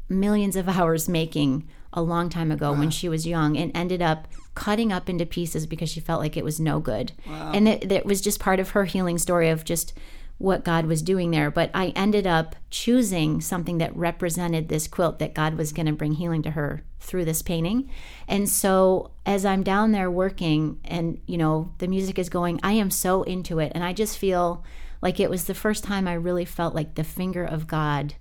millions 0.07 0.55
of 0.55 0.67
hours 0.77 1.07
making 1.07 1.67
a 1.93 2.01
long 2.01 2.29
time 2.29 2.51
ago 2.51 2.71
wow. 2.71 2.79
when 2.79 2.89
she 2.89 3.09
was 3.09 3.25
young 3.25 3.57
and 3.57 3.71
ended 3.75 4.01
up 4.01 4.27
cutting 4.53 4.91
up 4.91 5.09
into 5.09 5.25
pieces 5.25 5.65
because 5.65 5.89
she 5.89 5.99
felt 5.99 6.21
like 6.21 6.37
it 6.37 6.43
was 6.43 6.59
no 6.59 6.79
good. 6.79 7.13
Wow. 7.27 7.51
And 7.53 7.67
it, 7.67 7.91
it 7.91 8.05
was 8.05 8.21
just 8.21 8.39
part 8.39 8.59
of 8.59 8.71
her 8.71 8.85
healing 8.85 9.17
story 9.17 9.49
of 9.49 9.63
just 9.63 9.93
what 10.37 10.63
God 10.63 10.85
was 10.85 11.01
doing 11.01 11.31
there. 11.31 11.51
But 11.51 11.69
I 11.73 11.87
ended 11.95 12.25
up 12.25 12.55
choosing 12.69 13.41
something 13.41 13.77
that 13.79 13.95
represented 13.95 14.69
this 14.69 14.87
quilt 14.87 15.19
that 15.19 15.33
God 15.33 15.55
was 15.55 15.73
going 15.73 15.85
to 15.85 15.91
bring 15.91 16.13
healing 16.13 16.41
to 16.43 16.51
her 16.51 16.83
through 16.99 17.25
this 17.25 17.41
painting. 17.41 17.89
And 18.27 18.47
so 18.47 19.11
as 19.25 19.45
I'm 19.45 19.63
down 19.63 19.91
there 19.91 20.09
working 20.09 20.79
and, 20.85 21.19
you 21.25 21.37
know, 21.37 21.73
the 21.79 21.87
music 21.87 22.17
is 22.17 22.29
going, 22.29 22.59
I 22.63 22.73
am 22.73 22.89
so 22.89 23.23
into 23.23 23.59
it. 23.59 23.71
And 23.75 23.83
I 23.83 23.93
just 23.93 24.17
feel 24.17 24.63
like 25.01 25.19
it 25.19 25.29
was 25.29 25.45
the 25.45 25.53
first 25.53 25.83
time 25.83 26.07
I 26.07 26.13
really 26.13 26.45
felt 26.45 26.75
like 26.75 26.95
the 26.95 27.03
finger 27.03 27.43
of 27.43 27.67
God 27.67 28.15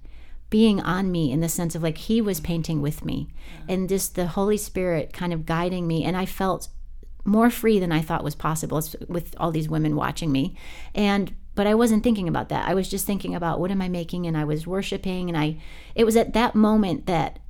being 0.51 0.81
on 0.81 1.11
me 1.13 1.31
in 1.31 1.41
the 1.41 1.49
sense 1.49 1.75
of 1.75 1.83
like 1.83 1.99
he 1.99 2.21
was 2.21 2.41
painting 2.41 2.81
with 2.81 3.05
me 3.05 3.29
and 3.69 3.89
just 3.89 4.15
the 4.15 4.29
Holy 4.29 4.57
Spirit 4.57 5.13
kind 5.13 5.33
of 5.33 5.45
guiding 5.45 5.87
me. 5.87 6.05
And 6.05 6.17
I 6.17 6.25
felt 6.25 6.69
more 7.25 7.51
free 7.51 7.79
than 7.79 7.93
I 7.93 8.01
thought 8.01 8.25
was 8.25 8.35
possible 8.35 8.83
with 9.09 9.35
all 9.39 9.51
these 9.51 9.69
women 9.69 9.97
watching 9.97 10.33
me. 10.33 10.57
And 10.95 11.35
but 11.55 11.67
I 11.67 11.75
wasn't 11.75 12.05
thinking 12.05 12.29
about 12.29 12.51
that. 12.51 12.69
I 12.69 12.75
was 12.75 12.89
just 12.89 13.05
thinking 13.05 13.35
about 13.35 13.59
what 13.59 13.73
am 13.73 13.83
I 13.83 13.89
making 13.89 14.27
and 14.27 14.37
I 14.37 14.45
was 14.45 14.67
worshiping 14.67 15.29
and 15.29 15.37
I 15.37 15.59
it 15.95 16.05
was 16.05 16.17
at 16.17 16.33
that 16.33 16.55
moment 16.55 17.07
that 17.07 17.41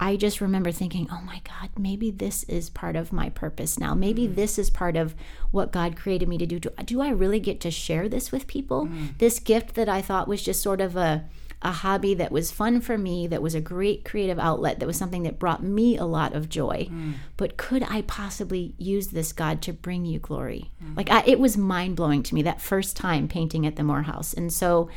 I 0.00 0.16
just 0.16 0.40
remember 0.40 0.72
thinking, 0.72 1.08
oh 1.10 1.22
my 1.24 1.40
God, 1.44 1.70
maybe 1.78 2.10
this 2.10 2.42
is 2.44 2.68
part 2.68 2.96
of 2.96 3.12
my 3.12 3.30
purpose 3.30 3.78
now. 3.78 3.94
Maybe 3.94 4.26
mm. 4.26 4.34
this 4.34 4.58
is 4.58 4.68
part 4.68 4.96
of 4.96 5.14
what 5.52 5.72
God 5.72 5.96
created 5.96 6.28
me 6.28 6.36
to 6.38 6.46
do. 6.46 6.58
Do, 6.58 6.70
do 6.84 7.00
I 7.00 7.10
really 7.10 7.38
get 7.38 7.60
to 7.60 7.70
share 7.70 8.08
this 8.08 8.32
with 8.32 8.48
people? 8.48 8.86
Mm. 8.86 9.18
This 9.18 9.38
gift 9.38 9.74
that 9.74 9.88
I 9.88 10.02
thought 10.02 10.26
was 10.26 10.42
just 10.42 10.60
sort 10.60 10.80
of 10.80 10.96
a, 10.96 11.24
a 11.62 11.70
hobby 11.70 12.12
that 12.14 12.32
was 12.32 12.50
fun 12.50 12.80
for 12.80 12.98
me, 12.98 13.28
that 13.28 13.40
was 13.40 13.54
a 13.54 13.60
great 13.60 14.04
creative 14.04 14.38
outlet, 14.38 14.80
that 14.80 14.86
was 14.86 14.96
something 14.96 15.22
that 15.22 15.38
brought 15.38 15.62
me 15.62 15.96
a 15.96 16.04
lot 16.04 16.34
of 16.34 16.48
joy. 16.48 16.88
Mm. 16.90 17.14
But 17.36 17.56
could 17.56 17.84
I 17.84 18.02
possibly 18.02 18.74
use 18.76 19.08
this, 19.08 19.32
God, 19.32 19.62
to 19.62 19.72
bring 19.72 20.04
you 20.04 20.18
glory? 20.18 20.72
Mm. 20.84 20.96
Like, 20.96 21.10
I, 21.10 21.22
it 21.24 21.38
was 21.38 21.56
mind 21.56 21.94
blowing 21.94 22.24
to 22.24 22.34
me 22.34 22.42
that 22.42 22.60
first 22.60 22.96
time 22.96 23.28
painting 23.28 23.64
at 23.64 23.76
the 23.76 23.84
Morehouse. 23.84 24.34
And 24.34 24.52
so 24.52 24.90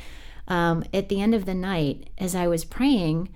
um, 0.48 0.84
at 0.92 1.10
the 1.10 1.22
end 1.22 1.36
of 1.36 1.46
the 1.46 1.54
night, 1.54 2.10
as 2.18 2.34
I 2.34 2.48
was 2.48 2.66
praying, 2.66 3.30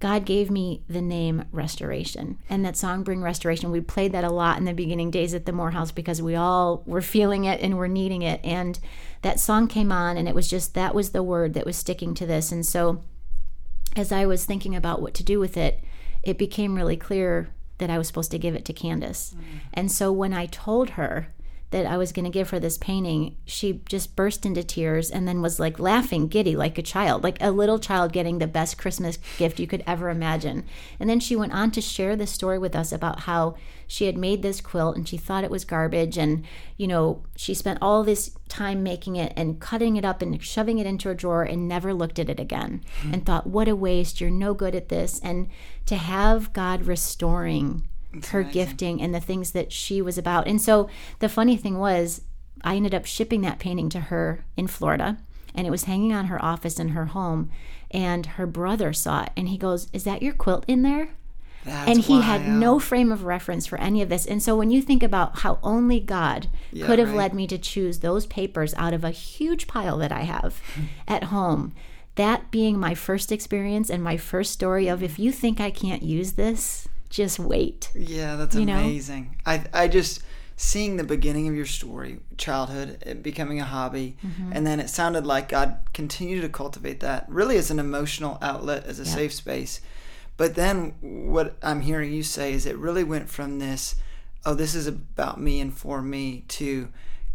God 0.00 0.24
gave 0.24 0.50
me 0.50 0.82
the 0.88 1.02
name 1.02 1.44
Restoration. 1.52 2.38
And 2.48 2.64
that 2.64 2.76
song, 2.76 3.02
Bring 3.02 3.20
Restoration, 3.20 3.70
we 3.70 3.82
played 3.82 4.12
that 4.12 4.24
a 4.24 4.30
lot 4.30 4.56
in 4.56 4.64
the 4.64 4.72
beginning 4.72 5.10
days 5.10 5.34
at 5.34 5.44
the 5.44 5.52
Morehouse 5.52 5.92
because 5.92 6.22
we 6.22 6.34
all 6.34 6.82
were 6.86 7.02
feeling 7.02 7.44
it 7.44 7.60
and 7.60 7.76
were 7.76 7.86
needing 7.86 8.22
it. 8.22 8.40
And 8.42 8.78
that 9.20 9.38
song 9.38 9.68
came 9.68 9.92
on, 9.92 10.16
and 10.16 10.26
it 10.26 10.34
was 10.34 10.48
just 10.48 10.72
that 10.72 10.94
was 10.94 11.10
the 11.10 11.22
word 11.22 11.52
that 11.52 11.66
was 11.66 11.76
sticking 11.76 12.14
to 12.14 12.24
this. 12.24 12.50
And 12.50 12.64
so 12.64 13.02
as 13.94 14.10
I 14.10 14.24
was 14.24 14.46
thinking 14.46 14.74
about 14.74 15.02
what 15.02 15.12
to 15.14 15.22
do 15.22 15.38
with 15.38 15.58
it, 15.58 15.84
it 16.22 16.38
became 16.38 16.76
really 16.76 16.96
clear 16.96 17.50
that 17.76 17.90
I 17.90 17.98
was 17.98 18.06
supposed 18.06 18.30
to 18.30 18.38
give 18.38 18.54
it 18.54 18.64
to 18.66 18.72
Candace. 18.72 19.34
Mm. 19.34 19.42
And 19.74 19.92
so 19.92 20.10
when 20.12 20.32
I 20.32 20.46
told 20.46 20.90
her, 20.90 21.28
that 21.70 21.86
I 21.86 21.96
was 21.96 22.12
going 22.12 22.24
to 22.24 22.30
give 22.30 22.50
her 22.50 22.58
this 22.58 22.78
painting, 22.78 23.36
she 23.44 23.82
just 23.88 24.16
burst 24.16 24.44
into 24.44 24.64
tears 24.64 25.10
and 25.10 25.26
then 25.26 25.40
was 25.40 25.60
like 25.60 25.78
laughing, 25.78 26.26
giddy, 26.26 26.56
like 26.56 26.78
a 26.78 26.82
child, 26.82 27.22
like 27.22 27.38
a 27.40 27.52
little 27.52 27.78
child 27.78 28.12
getting 28.12 28.38
the 28.38 28.48
best 28.48 28.76
Christmas 28.76 29.18
gift 29.38 29.60
you 29.60 29.68
could 29.68 29.84
ever 29.86 30.10
imagine. 30.10 30.64
And 30.98 31.08
then 31.08 31.20
she 31.20 31.36
went 31.36 31.52
on 31.52 31.70
to 31.72 31.80
share 31.80 32.16
the 32.16 32.26
story 32.26 32.58
with 32.58 32.74
us 32.74 32.90
about 32.90 33.20
how 33.20 33.54
she 33.86 34.06
had 34.06 34.16
made 34.16 34.42
this 34.42 34.60
quilt 34.60 34.96
and 34.96 35.08
she 35.08 35.16
thought 35.16 35.44
it 35.44 35.50
was 35.50 35.64
garbage. 35.64 36.18
And, 36.18 36.44
you 36.76 36.88
know, 36.88 37.22
she 37.36 37.54
spent 37.54 37.78
all 37.80 38.02
this 38.02 38.36
time 38.48 38.82
making 38.82 39.14
it 39.14 39.32
and 39.36 39.60
cutting 39.60 39.96
it 39.96 40.04
up 40.04 40.22
and 40.22 40.42
shoving 40.42 40.78
it 40.78 40.86
into 40.86 41.08
a 41.08 41.14
drawer 41.14 41.44
and 41.44 41.68
never 41.68 41.94
looked 41.94 42.18
at 42.18 42.28
it 42.28 42.40
again 42.40 42.84
mm-hmm. 42.98 43.14
and 43.14 43.24
thought, 43.24 43.46
what 43.46 43.68
a 43.68 43.76
waste. 43.76 44.20
You're 44.20 44.30
no 44.30 44.54
good 44.54 44.74
at 44.74 44.88
this. 44.88 45.20
And 45.22 45.48
to 45.86 45.94
have 45.94 46.52
God 46.52 46.84
restoring 46.84 47.88
it's 48.12 48.30
her 48.30 48.40
amazing. 48.40 48.52
gifting 48.52 49.02
and 49.02 49.14
the 49.14 49.20
things 49.20 49.52
that 49.52 49.72
she 49.72 50.02
was 50.02 50.18
about. 50.18 50.46
And 50.46 50.60
so 50.60 50.88
the 51.18 51.28
funny 51.28 51.56
thing 51.56 51.78
was, 51.78 52.22
I 52.62 52.76
ended 52.76 52.94
up 52.94 53.06
shipping 53.06 53.40
that 53.42 53.58
painting 53.58 53.88
to 53.90 54.00
her 54.00 54.44
in 54.56 54.66
Florida, 54.66 55.18
and 55.54 55.66
it 55.66 55.70
was 55.70 55.84
hanging 55.84 56.12
on 56.12 56.26
her 56.26 56.42
office 56.44 56.78
in 56.78 56.90
her 56.90 57.06
home. 57.06 57.50
And 57.90 58.26
her 58.26 58.46
brother 58.46 58.92
saw 58.92 59.24
it, 59.24 59.30
and 59.36 59.48
he 59.48 59.58
goes, 59.58 59.88
"Is 59.92 60.04
that 60.04 60.22
your 60.22 60.34
quilt 60.34 60.64
in 60.68 60.82
there?" 60.82 61.10
That's 61.64 61.90
and 61.90 61.98
he 61.98 62.14
wild. 62.14 62.24
had 62.24 62.48
no 62.48 62.78
frame 62.78 63.12
of 63.12 63.24
reference 63.24 63.66
for 63.66 63.78
any 63.78 64.00
of 64.00 64.08
this. 64.08 64.24
And 64.26 64.42
so 64.42 64.56
when 64.56 64.70
you 64.70 64.80
think 64.80 65.02
about 65.02 65.40
how 65.40 65.58
only 65.62 66.00
God 66.00 66.48
yeah, 66.72 66.86
could 66.86 66.98
have 66.98 67.10
right. 67.10 67.18
led 67.18 67.34
me 67.34 67.46
to 67.48 67.58
choose 67.58 67.98
those 67.98 68.26
papers 68.26 68.72
out 68.74 68.94
of 68.94 69.04
a 69.04 69.10
huge 69.10 69.66
pile 69.66 69.98
that 69.98 70.12
I 70.12 70.20
have 70.20 70.62
at 71.08 71.24
home, 71.24 71.74
that 72.14 72.50
being 72.50 72.78
my 72.78 72.94
first 72.94 73.30
experience 73.30 73.90
and 73.90 74.02
my 74.02 74.16
first 74.16 74.52
story 74.52 74.88
of 74.88 75.02
if 75.02 75.18
you 75.18 75.32
think 75.32 75.60
I 75.60 75.70
can't 75.70 76.02
use 76.02 76.32
this, 76.32 76.88
just 77.10 77.38
wait. 77.38 77.90
Yeah, 77.94 78.36
that's 78.36 78.56
amazing. 78.56 79.36
Know? 79.46 79.52
I 79.52 79.64
I 79.72 79.88
just 79.88 80.22
seeing 80.56 80.96
the 80.96 81.04
beginning 81.04 81.48
of 81.48 81.54
your 81.54 81.66
story, 81.66 82.20
childhood, 82.36 83.20
becoming 83.22 83.60
a 83.60 83.64
hobby, 83.64 84.16
mm-hmm. 84.24 84.52
and 84.52 84.66
then 84.66 84.78
it 84.78 84.90
sounded 84.90 85.26
like 85.26 85.48
God 85.48 85.78
continued 85.94 86.42
to 86.42 86.48
cultivate 86.48 87.00
that 87.00 87.24
really 87.28 87.56
as 87.56 87.70
an 87.70 87.78
emotional 87.78 88.38
outlet, 88.42 88.84
as 88.84 89.00
a 89.00 89.04
yep. 89.04 89.14
safe 89.14 89.32
space. 89.32 89.80
But 90.36 90.54
then 90.54 90.94
what 91.00 91.56
I'm 91.62 91.80
hearing 91.80 92.12
you 92.12 92.22
say 92.22 92.52
is 92.52 92.66
it 92.66 92.76
really 92.76 93.04
went 93.04 93.28
from 93.28 93.58
this, 93.58 93.96
oh, 94.44 94.54
this 94.54 94.74
is 94.74 94.86
about 94.86 95.40
me 95.40 95.60
and 95.60 95.72
for 95.72 96.02
me, 96.02 96.44
to 96.48 96.88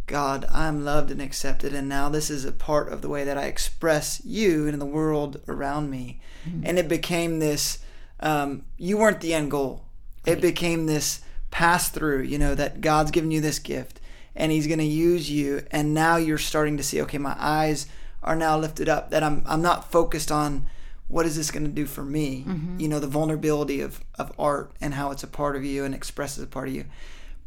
God, 0.08 0.46
I'm 0.52 0.86
loved 0.86 1.10
and 1.10 1.22
accepted, 1.22 1.74
and 1.74 1.90
now 1.90 2.10
this 2.10 2.30
is 2.30 2.46
a 2.46 2.52
part 2.52 2.94
of 2.94 3.02
the 3.02 3.10
way 3.10 3.24
that 3.24 3.40
I 3.40 3.46
express 3.46 4.22
you 4.24 4.68
in 4.68 4.78
the 4.78 4.86
world 4.86 5.42
around 5.48 5.90
me. 5.90 6.22
Mm-hmm. 6.48 6.62
And 6.64 6.78
it 6.78 6.88
became 6.88 7.40
this 7.40 7.80
um, 8.20 8.64
you 8.78 8.98
weren't 8.98 9.22
the 9.22 9.34
end 9.34 9.52
goal. 9.52 9.86
It 10.26 10.42
became 10.42 10.86
this 10.86 11.22
pass 11.52 11.90
through, 11.90 12.24
you 12.24 12.38
know, 12.38 12.56
that 12.56 12.82
God's 12.82 13.12
given 13.12 13.32
you 13.32 13.42
this 13.42 13.60
gift 13.60 14.00
and 14.36 14.52
He's 14.52 14.68
going 14.68 14.80
to 14.80 14.86
use 14.86 15.30
you. 15.30 15.64
And 15.72 15.94
now 15.94 16.18
you're 16.18 16.38
starting 16.38 16.78
to 16.78 16.84
see, 16.84 17.02
okay, 17.04 17.18
my 17.18 17.36
eyes 17.40 17.88
are 18.24 18.36
now 18.36 18.58
lifted 18.58 18.90
up, 18.90 19.12
that 19.12 19.24
I'm, 19.24 19.44
I'm 19.46 19.62
not 19.62 19.92
focused 19.92 20.32
on 20.32 20.68
what 21.08 21.26
is 21.26 21.36
this 21.36 21.52
going 21.52 21.66
to 21.66 21.72
do 21.72 21.86
for 21.86 22.04
me, 22.04 22.44
mm-hmm. 22.48 22.80
you 22.80 22.88
know, 22.88 23.00
the 23.00 23.08
vulnerability 23.08 23.82
of, 23.82 24.04
of 24.18 24.34
art 24.40 24.72
and 24.82 24.96
how 24.96 25.12
it's 25.12 25.24
a 25.24 25.28
part 25.28 25.56
of 25.56 25.64
you 25.64 25.84
and 25.84 25.94
expresses 25.94 26.44
a 26.44 26.48
part 26.48 26.68
of 26.68 26.74
you. 26.74 26.86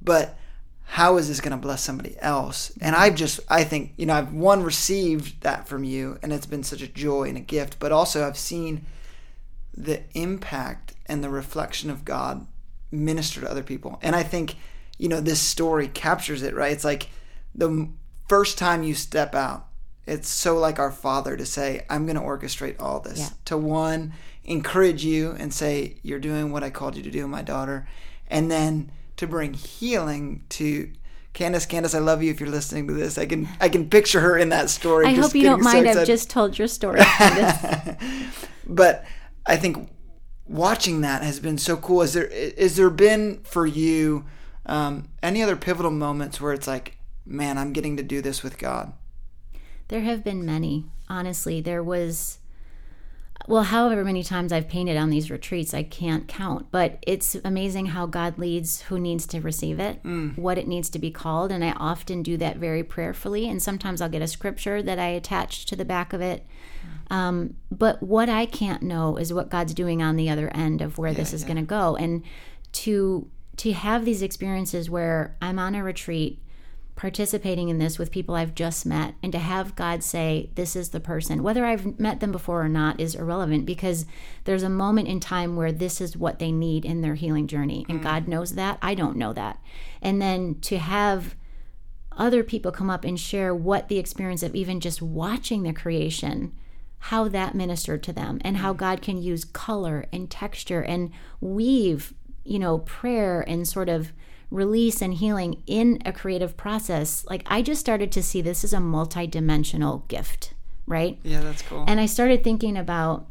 But 0.00 0.38
how 0.84 1.18
is 1.18 1.28
this 1.28 1.40
going 1.40 1.50
to 1.50 1.58
bless 1.58 1.82
somebody 1.82 2.16
else? 2.20 2.72
And 2.80 2.94
I've 2.94 3.16
just, 3.16 3.40
I 3.48 3.64
think, 3.64 3.92
you 3.96 4.06
know, 4.06 4.14
I've 4.14 4.32
one 4.32 4.62
received 4.62 5.42
that 5.42 5.68
from 5.68 5.84
you 5.84 6.18
and 6.22 6.32
it's 6.32 6.46
been 6.46 6.62
such 6.62 6.80
a 6.80 6.88
joy 6.88 7.24
and 7.24 7.36
a 7.36 7.40
gift, 7.40 7.78
but 7.78 7.92
also 7.92 8.26
I've 8.26 8.38
seen 8.38 8.86
the 9.78 10.02
impact 10.14 10.94
and 11.06 11.22
the 11.22 11.30
reflection 11.30 11.88
of 11.88 12.04
God 12.04 12.46
minister 12.90 13.40
to 13.40 13.50
other 13.50 13.62
people. 13.62 13.98
And 14.02 14.16
I 14.16 14.24
think, 14.24 14.56
you 14.98 15.08
know, 15.08 15.20
this 15.20 15.40
story 15.40 15.86
captures 15.86 16.42
it, 16.42 16.54
right? 16.54 16.72
It's 16.72 16.84
like 16.84 17.08
the 17.54 17.88
first 18.28 18.58
time 18.58 18.82
you 18.82 18.94
step 18.94 19.36
out, 19.36 19.66
it's 20.04 20.28
so 20.28 20.58
like 20.58 20.80
our 20.80 20.90
Father 20.90 21.36
to 21.36 21.46
say, 21.46 21.86
I'm 21.88 22.06
going 22.06 22.16
to 22.16 22.22
orchestrate 22.22 22.80
all 22.80 22.98
this. 23.00 23.18
Yeah. 23.18 23.28
To 23.46 23.56
one, 23.56 24.14
encourage 24.44 25.04
you 25.04 25.32
and 25.38 25.54
say, 25.54 25.98
You're 26.02 26.18
doing 26.18 26.50
what 26.50 26.64
I 26.64 26.70
called 26.70 26.96
you 26.96 27.02
to 27.02 27.10
do, 27.10 27.28
my 27.28 27.42
daughter. 27.42 27.86
And 28.28 28.50
then 28.50 28.90
to 29.16 29.26
bring 29.26 29.54
healing 29.54 30.44
to 30.50 30.90
Candace, 31.34 31.66
Candace, 31.66 31.94
I 31.94 31.98
love 32.00 32.22
you. 32.22 32.30
If 32.30 32.40
you're 32.40 32.48
listening 32.48 32.88
to 32.88 32.94
this, 32.94 33.18
I 33.18 33.26
can 33.26 33.48
I 33.60 33.68
can 33.68 33.88
picture 33.88 34.20
her 34.20 34.36
in 34.36 34.48
that 34.48 34.70
story. 34.70 35.06
I 35.06 35.12
hope 35.12 35.34
you 35.34 35.44
don't 35.44 35.62
mind. 35.62 35.86
I've 35.86 36.06
just 36.06 36.30
told 36.30 36.58
your 36.58 36.68
story, 36.68 37.00
but 38.66 39.04
I 39.48 39.56
think 39.56 39.90
watching 40.46 41.00
that 41.00 41.22
has 41.22 41.40
been 41.40 41.58
so 41.58 41.76
cool. 41.76 42.02
Is 42.02 42.12
there 42.12 42.26
is 42.26 42.76
there 42.76 42.90
been 42.90 43.40
for 43.42 43.66
you 43.66 44.26
um, 44.66 45.08
any 45.22 45.42
other 45.42 45.56
pivotal 45.56 45.90
moments 45.90 46.40
where 46.40 46.52
it's 46.52 46.66
like, 46.66 46.98
man, 47.24 47.58
I'm 47.58 47.72
getting 47.72 47.96
to 47.96 48.02
do 48.02 48.20
this 48.20 48.42
with 48.42 48.58
God? 48.58 48.92
There 49.88 50.02
have 50.02 50.22
been 50.22 50.44
many. 50.44 50.84
Honestly, 51.08 51.62
there 51.62 51.82
was 51.82 52.38
well, 53.46 53.62
however 53.62 54.04
many 54.04 54.22
times 54.22 54.52
I've 54.52 54.68
painted 54.68 54.98
on 54.98 55.08
these 55.08 55.30
retreats, 55.30 55.72
I 55.72 55.82
can't 55.82 56.28
count. 56.28 56.66
But 56.70 56.98
it's 57.06 57.34
amazing 57.44 57.86
how 57.86 58.04
God 58.04 58.38
leads 58.38 58.82
who 58.82 58.98
needs 58.98 59.26
to 59.28 59.40
receive 59.40 59.80
it, 59.80 60.02
mm. 60.02 60.36
what 60.36 60.58
it 60.58 60.68
needs 60.68 60.90
to 60.90 60.98
be 60.98 61.10
called. 61.10 61.50
And 61.50 61.64
I 61.64 61.72
often 61.72 62.22
do 62.22 62.36
that 62.36 62.58
very 62.58 62.84
prayerfully. 62.84 63.48
And 63.48 63.62
sometimes 63.62 64.02
I'll 64.02 64.10
get 64.10 64.20
a 64.20 64.28
scripture 64.28 64.82
that 64.82 64.98
I 64.98 65.06
attach 65.06 65.64
to 65.66 65.76
the 65.76 65.86
back 65.86 66.12
of 66.12 66.20
it. 66.20 66.46
Um, 67.10 67.54
but 67.70 68.02
what 68.02 68.28
I 68.28 68.46
can't 68.46 68.82
know 68.82 69.16
is 69.16 69.32
what 69.32 69.50
God's 69.50 69.74
doing 69.74 70.02
on 70.02 70.16
the 70.16 70.28
other 70.30 70.48
end 70.54 70.82
of 70.82 70.98
where 70.98 71.10
yeah, 71.10 71.16
this 71.16 71.32
is 71.32 71.42
yeah. 71.42 71.48
going 71.48 71.56
to 71.58 71.62
go. 71.62 71.96
And 71.96 72.22
to 72.72 73.30
to 73.58 73.72
have 73.72 74.04
these 74.04 74.22
experiences 74.22 74.88
where 74.88 75.36
I'm 75.42 75.58
on 75.58 75.74
a 75.74 75.82
retreat 75.82 76.40
participating 76.98 77.68
in 77.68 77.78
this 77.78 77.96
with 77.96 78.10
people 78.10 78.34
I've 78.34 78.56
just 78.56 78.84
met 78.84 79.14
and 79.22 79.30
to 79.30 79.38
have 79.38 79.76
God 79.76 80.02
say, 80.02 80.50
This 80.56 80.74
is 80.74 80.88
the 80.88 81.00
person, 81.00 81.44
whether 81.44 81.64
I've 81.64 81.98
met 81.98 82.18
them 82.18 82.32
before 82.32 82.62
or 82.62 82.68
not, 82.68 82.98
is 82.98 83.14
irrelevant 83.14 83.66
because 83.66 84.04
there's 84.44 84.64
a 84.64 84.68
moment 84.68 85.06
in 85.06 85.20
time 85.20 85.54
where 85.54 85.70
this 85.70 86.00
is 86.00 86.16
what 86.16 86.40
they 86.40 86.50
need 86.50 86.84
in 86.84 87.00
their 87.00 87.14
healing 87.14 87.46
journey. 87.46 87.86
And 87.88 88.00
mm. 88.00 88.02
God 88.02 88.26
knows 88.26 88.54
that. 88.54 88.78
I 88.82 88.94
don't 88.94 89.16
know 89.16 89.32
that. 89.32 89.60
And 90.02 90.20
then 90.20 90.56
to 90.62 90.78
have 90.78 91.36
other 92.16 92.42
people 92.42 92.72
come 92.72 92.90
up 92.90 93.04
and 93.04 93.18
share 93.18 93.54
what 93.54 93.88
the 93.88 93.98
experience 93.98 94.42
of 94.42 94.56
even 94.56 94.80
just 94.80 95.00
watching 95.00 95.62
the 95.62 95.72
creation 95.72 96.52
how 96.98 97.28
that 97.28 97.54
ministered 97.54 98.02
to 98.02 98.12
them 98.12 98.40
and 98.42 98.58
how 98.58 98.72
mm. 98.72 98.78
God 98.78 99.02
can 99.02 99.22
use 99.22 99.44
color 99.44 100.06
and 100.12 100.30
texture 100.30 100.82
and 100.82 101.10
weave, 101.40 102.12
you 102.44 102.58
know, 102.58 102.78
prayer 102.78 103.40
and 103.46 103.66
sort 103.66 103.88
of 103.88 104.12
release 104.50 105.02
and 105.02 105.14
healing 105.14 105.62
in 105.66 106.00
a 106.04 106.12
creative 106.12 106.56
process. 106.56 107.24
Like 107.28 107.42
I 107.46 107.62
just 107.62 107.80
started 107.80 108.10
to 108.12 108.22
see 108.22 108.40
this 108.40 108.64
as 108.64 108.72
a 108.72 108.80
multi-dimensional 108.80 110.04
gift, 110.08 110.54
right? 110.86 111.18
Yeah, 111.22 111.40
that's 111.40 111.62
cool. 111.62 111.84
And 111.86 112.00
I 112.00 112.06
started 112.06 112.42
thinking 112.42 112.76
about 112.76 113.26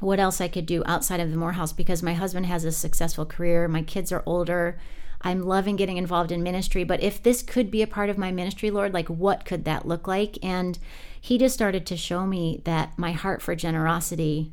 what 0.00 0.20
else 0.20 0.40
I 0.40 0.48
could 0.48 0.66
do 0.66 0.82
outside 0.86 1.20
of 1.20 1.30
the 1.30 1.36
Morehouse 1.36 1.72
because 1.72 2.02
my 2.02 2.14
husband 2.14 2.46
has 2.46 2.64
a 2.64 2.72
successful 2.72 3.26
career, 3.26 3.66
my 3.66 3.82
kids 3.82 4.12
are 4.12 4.22
older. 4.26 4.78
I'm 5.20 5.42
loving 5.42 5.76
getting 5.76 5.96
involved 5.96 6.30
in 6.30 6.42
ministry, 6.42 6.84
but 6.84 7.02
if 7.02 7.22
this 7.22 7.42
could 7.42 7.70
be 7.70 7.82
a 7.82 7.86
part 7.86 8.08
of 8.08 8.18
my 8.18 8.30
ministry, 8.30 8.70
Lord, 8.70 8.94
like 8.94 9.08
what 9.08 9.44
could 9.44 9.64
that 9.64 9.86
look 9.86 10.06
like? 10.06 10.38
And 10.44 10.78
he 11.20 11.38
just 11.38 11.54
started 11.54 11.84
to 11.86 11.96
show 11.96 12.26
me 12.26 12.60
that 12.64 12.96
my 12.96 13.12
heart 13.12 13.42
for 13.42 13.54
generosity 13.54 14.52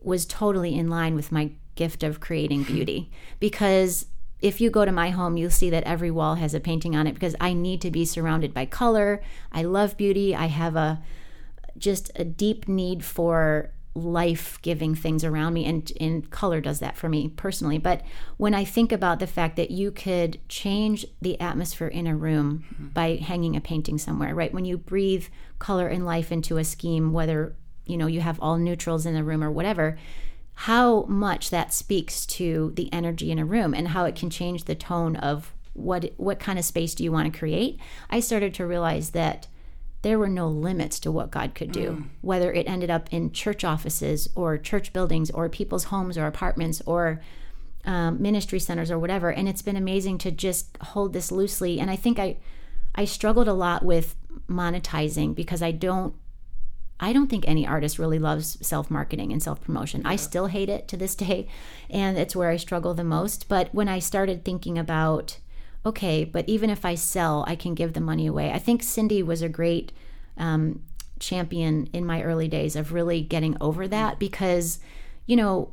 was 0.00 0.26
totally 0.26 0.78
in 0.78 0.88
line 0.88 1.14
with 1.14 1.32
my 1.32 1.50
gift 1.74 2.02
of 2.02 2.20
creating 2.20 2.62
beauty 2.62 3.10
because 3.40 4.06
if 4.40 4.60
you 4.60 4.70
go 4.70 4.84
to 4.84 4.92
my 4.92 5.10
home, 5.10 5.36
you'll 5.36 5.50
see 5.50 5.70
that 5.70 5.84
every 5.84 6.10
wall 6.10 6.36
has 6.36 6.54
a 6.54 6.60
painting 6.60 6.96
on 6.96 7.06
it 7.06 7.12
because 7.12 7.36
I 7.40 7.52
need 7.52 7.82
to 7.82 7.90
be 7.90 8.06
surrounded 8.06 8.54
by 8.54 8.64
color. 8.64 9.22
I 9.52 9.62
love 9.62 9.96
beauty. 9.98 10.34
I 10.34 10.46
have 10.46 10.76
a 10.76 11.02
just 11.76 12.10
a 12.16 12.24
deep 12.24 12.66
need 12.66 13.04
for 13.04 13.70
life-giving 13.94 14.94
things 14.94 15.24
around 15.24 15.52
me 15.52 15.64
and 15.64 15.92
and 16.00 16.30
color 16.30 16.60
does 16.60 16.78
that 16.78 16.96
for 16.96 17.08
me 17.08 17.28
personally. 17.28 17.78
But 17.78 18.02
when 18.36 18.54
I 18.54 18.64
think 18.64 18.92
about 18.92 19.18
the 19.18 19.26
fact 19.26 19.56
that 19.56 19.70
you 19.70 19.90
could 19.90 20.38
change 20.48 21.06
the 21.20 21.40
atmosphere 21.40 21.88
in 21.88 22.06
a 22.06 22.16
room 22.16 22.64
mm-hmm. 22.72 22.88
by 22.88 23.16
hanging 23.16 23.56
a 23.56 23.60
painting 23.60 23.98
somewhere, 23.98 24.34
right? 24.34 24.54
When 24.54 24.64
you 24.64 24.78
breathe 24.78 25.26
color 25.58 25.88
and 25.88 26.06
life 26.06 26.30
into 26.30 26.58
a 26.58 26.64
scheme, 26.64 27.12
whether 27.12 27.56
you 27.84 27.96
know 27.96 28.06
you 28.06 28.20
have 28.20 28.38
all 28.40 28.56
neutrals 28.58 29.06
in 29.06 29.14
the 29.14 29.24
room 29.24 29.42
or 29.42 29.50
whatever, 29.50 29.98
how 30.54 31.02
much 31.04 31.50
that 31.50 31.72
speaks 31.72 32.26
to 32.26 32.72
the 32.76 32.92
energy 32.92 33.30
in 33.30 33.38
a 33.38 33.44
room 33.44 33.74
and 33.74 33.88
how 33.88 34.04
it 34.04 34.14
can 34.14 34.30
change 34.30 34.64
the 34.64 34.74
tone 34.74 35.16
of 35.16 35.52
what 35.72 36.12
what 36.16 36.38
kind 36.38 36.58
of 36.58 36.64
space 36.64 36.94
do 36.94 37.02
you 37.02 37.10
want 37.10 37.32
to 37.32 37.38
create. 37.38 37.80
I 38.08 38.20
started 38.20 38.54
to 38.54 38.66
realize 38.66 39.10
that 39.10 39.46
there 40.02 40.18
were 40.18 40.28
no 40.28 40.48
limits 40.48 40.98
to 41.00 41.12
what 41.12 41.30
God 41.30 41.54
could 41.54 41.72
do, 41.72 42.04
whether 42.22 42.52
it 42.52 42.68
ended 42.68 42.90
up 42.90 43.12
in 43.12 43.32
church 43.32 43.64
offices 43.64 44.28
or 44.34 44.56
church 44.56 44.92
buildings 44.92 45.30
or 45.30 45.48
people's 45.48 45.84
homes 45.84 46.16
or 46.16 46.26
apartments 46.26 46.80
or 46.86 47.20
um, 47.84 48.20
ministry 48.20 48.58
centers 48.58 48.90
or 48.90 48.98
whatever. 48.98 49.30
And 49.30 49.48
it's 49.48 49.62
been 49.62 49.76
amazing 49.76 50.18
to 50.18 50.30
just 50.30 50.76
hold 50.80 51.12
this 51.12 51.30
loosely. 51.30 51.80
And 51.80 51.90
I 51.90 51.96
think 51.96 52.18
I, 52.18 52.38
I 52.94 53.04
struggled 53.04 53.48
a 53.48 53.52
lot 53.52 53.84
with 53.84 54.16
monetizing 54.48 55.34
because 55.34 55.62
I 55.62 55.70
don't 55.70 56.14
I 57.02 57.14
don't 57.14 57.28
think 57.28 57.48
any 57.48 57.66
artist 57.66 57.98
really 57.98 58.18
loves 58.18 58.58
self 58.60 58.90
marketing 58.90 59.32
and 59.32 59.42
self 59.42 59.62
promotion. 59.62 60.02
I 60.04 60.16
still 60.16 60.46
hate 60.46 60.68
it 60.68 60.86
to 60.88 60.96
this 60.98 61.14
day, 61.16 61.48
and 61.88 62.18
it's 62.18 62.36
where 62.36 62.50
I 62.50 62.56
struggle 62.56 62.94
the 62.94 63.04
most. 63.04 63.48
But 63.48 63.74
when 63.74 63.88
I 63.88 63.98
started 63.98 64.44
thinking 64.44 64.78
about, 64.78 65.38
okay, 65.84 66.24
but 66.24 66.48
even 66.48 66.70
if 66.70 66.84
I 66.84 66.94
sell, 66.94 67.44
I 67.46 67.56
can 67.56 67.74
give 67.74 67.92
the 67.92 68.00
money 68.00 68.26
away. 68.26 68.52
I 68.52 68.58
think 68.58 68.82
Cindy 68.82 69.22
was 69.22 69.42
a 69.42 69.48
great 69.48 69.92
um, 70.36 70.82
champion 71.18 71.88
in 71.92 72.04
my 72.04 72.22
early 72.22 72.48
days 72.48 72.76
of 72.76 72.92
really 72.92 73.22
getting 73.22 73.56
over 73.60 73.88
that 73.88 74.18
because, 74.18 74.78
you 75.26 75.36
know, 75.36 75.72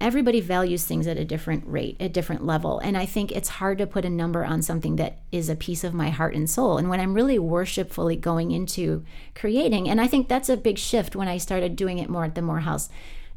everybody 0.00 0.40
values 0.40 0.84
things 0.84 1.06
at 1.08 1.16
a 1.16 1.24
different 1.24 1.64
rate, 1.66 1.96
a 1.98 2.08
different 2.08 2.46
level. 2.46 2.78
And 2.78 2.96
I 2.96 3.04
think 3.04 3.32
it's 3.32 3.48
hard 3.48 3.78
to 3.78 3.86
put 3.86 4.04
a 4.04 4.10
number 4.10 4.44
on 4.44 4.62
something 4.62 4.96
that 4.96 5.18
is 5.32 5.48
a 5.48 5.56
piece 5.56 5.82
of 5.82 5.92
my 5.92 6.10
heart 6.10 6.34
and 6.34 6.48
soul. 6.48 6.78
And 6.78 6.88
when 6.88 7.00
I'm 7.00 7.14
really 7.14 7.38
worshipfully 7.38 8.16
going 8.16 8.52
into 8.52 9.04
creating, 9.34 9.88
and 9.88 10.00
I 10.00 10.06
think 10.06 10.28
that's 10.28 10.48
a 10.48 10.56
big 10.56 10.78
shift 10.78 11.16
when 11.16 11.26
I 11.26 11.38
started 11.38 11.74
doing 11.74 11.98
it 11.98 12.08
more 12.08 12.24
at 12.24 12.36
the 12.36 12.42
Morehouse. 12.42 12.88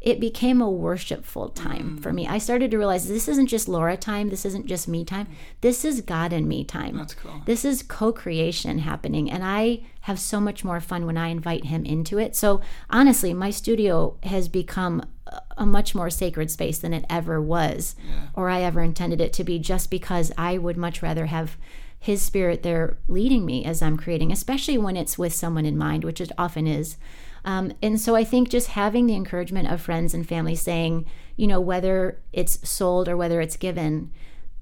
It 0.01 0.19
became 0.19 0.61
a 0.61 0.69
worshipful 0.69 1.49
time 1.49 1.97
Mm. 1.97 2.01
for 2.03 2.11
me. 2.11 2.27
I 2.27 2.39
started 2.39 2.71
to 2.71 2.77
realize 2.77 3.07
this 3.07 3.27
isn't 3.27 3.47
just 3.47 3.67
Laura 3.69 3.95
time. 3.95 4.29
This 4.29 4.45
isn't 4.45 4.65
just 4.65 4.87
me 4.87 5.05
time. 5.05 5.27
This 5.61 5.85
is 5.85 6.01
God 6.01 6.33
and 6.33 6.47
me 6.47 6.63
time. 6.63 6.97
That's 6.97 7.13
cool. 7.13 7.41
This 7.45 7.63
is 7.63 7.83
co 7.83 8.11
creation 8.11 8.79
happening. 8.79 9.29
And 9.29 9.43
I 9.43 9.81
have 10.01 10.19
so 10.19 10.39
much 10.41 10.63
more 10.63 10.79
fun 10.79 11.05
when 11.05 11.17
I 11.17 11.27
invite 11.27 11.65
him 11.65 11.85
into 11.85 12.17
it. 12.17 12.35
So 12.35 12.61
honestly, 12.89 13.31
my 13.35 13.51
studio 13.51 14.17
has 14.23 14.47
become 14.47 15.03
a- 15.27 15.41
a 15.59 15.65
much 15.67 15.93
more 15.93 16.09
sacred 16.09 16.49
space 16.49 16.79
than 16.79 16.93
it 16.93 17.05
ever 17.07 17.39
was 17.39 17.95
or 18.33 18.49
I 18.49 18.61
ever 18.61 18.81
intended 18.81 19.21
it 19.21 19.31
to 19.33 19.43
be, 19.43 19.59
just 19.59 19.91
because 19.91 20.31
I 20.37 20.57
would 20.57 20.77
much 20.77 21.03
rather 21.03 21.27
have 21.27 21.57
his 22.01 22.19
spirit 22.19 22.63
there 22.63 22.97
leading 23.07 23.45
me 23.45 23.63
as 23.63 23.79
I'm 23.83 23.95
creating, 23.95 24.31
especially 24.31 24.75
when 24.75 24.97
it's 24.97 25.19
with 25.19 25.33
someone 25.33 25.67
in 25.67 25.77
mind, 25.77 26.03
which 26.03 26.19
it 26.19 26.31
often 26.35 26.65
is. 26.65 26.97
Um, 27.45 27.73
and 27.79 28.01
so 28.01 28.15
I 28.15 28.23
think 28.23 28.49
just 28.49 28.69
having 28.69 29.05
the 29.05 29.15
encouragement 29.15 29.71
of 29.71 29.81
friends 29.81 30.15
and 30.15 30.27
family 30.27 30.55
saying, 30.55 31.05
you 31.35 31.45
know, 31.45 31.61
whether 31.61 32.19
it's 32.33 32.67
sold 32.67 33.07
or 33.07 33.15
whether 33.15 33.39
it's 33.39 33.55
given, 33.55 34.11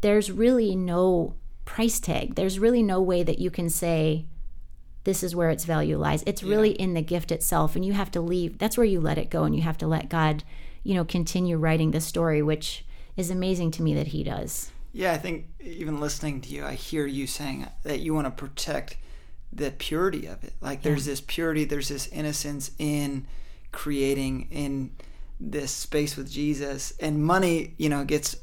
there's 0.02 0.30
really 0.30 0.76
no 0.76 1.34
price 1.64 2.02
tag. 2.02 2.36
There's 2.36 2.60
really 2.60 2.84
no 2.84 3.02
way 3.02 3.24
that 3.24 3.40
you 3.40 3.50
can 3.50 3.70
say, 3.70 4.26
this 5.06 5.24
is 5.24 5.34
where 5.34 5.50
its 5.50 5.64
value 5.64 5.98
lies. 5.98 6.24
It's 6.28 6.44
really 6.44 6.72
in 6.72 6.94
the 6.94 7.02
gift 7.02 7.32
itself. 7.32 7.74
And 7.74 7.86
you 7.86 7.94
have 7.94 8.12
to 8.12 8.22
leave. 8.22 8.58
That's 8.58 8.78
where 8.78 8.86
you 8.86 9.00
let 9.00 9.18
it 9.18 9.30
go 9.30 9.46
and 9.46 9.56
you 9.56 9.62
have 9.62 9.78
to 9.78 9.88
let 9.88 10.10
God, 10.10 10.44
you 10.84 10.94
know, 10.94 11.06
continue 11.06 11.56
writing 11.56 11.92
the 11.92 12.02
story, 12.02 12.42
which 12.42 12.86
is 13.16 13.30
amazing 13.30 13.72
to 13.72 13.82
me 13.82 13.94
that 13.94 14.08
He 14.08 14.26
does. 14.26 14.74
Yeah, 14.92 15.14
I 15.14 15.18
think 15.18 15.46
even 15.60 16.00
listening 16.00 16.42
to 16.42 16.50
you, 16.50 16.66
I 16.66 16.74
hear 16.74 17.06
you 17.06 17.28
saying 17.28 17.68
that 17.84 18.00
you 18.00 18.14
want 18.14 18.26
to 18.26 18.32
protect 18.32 18.98
the 19.52 19.72
purity 19.72 20.26
of 20.26 20.44
it. 20.44 20.54
Like 20.62 20.82
there's 20.82 21.06
this 21.06 21.22
purity, 21.22 21.66
there's 21.66 21.90
this 21.90 22.08
innocence 22.08 22.72
in 22.80 23.28
creating 23.72 24.48
in 24.52 24.92
this 25.40 25.72
space 25.72 26.18
with 26.18 26.30
Jesus, 26.30 26.94
and 27.00 27.24
money, 27.24 27.76
you 27.78 27.90
know, 27.90 28.04
gets 28.04 28.36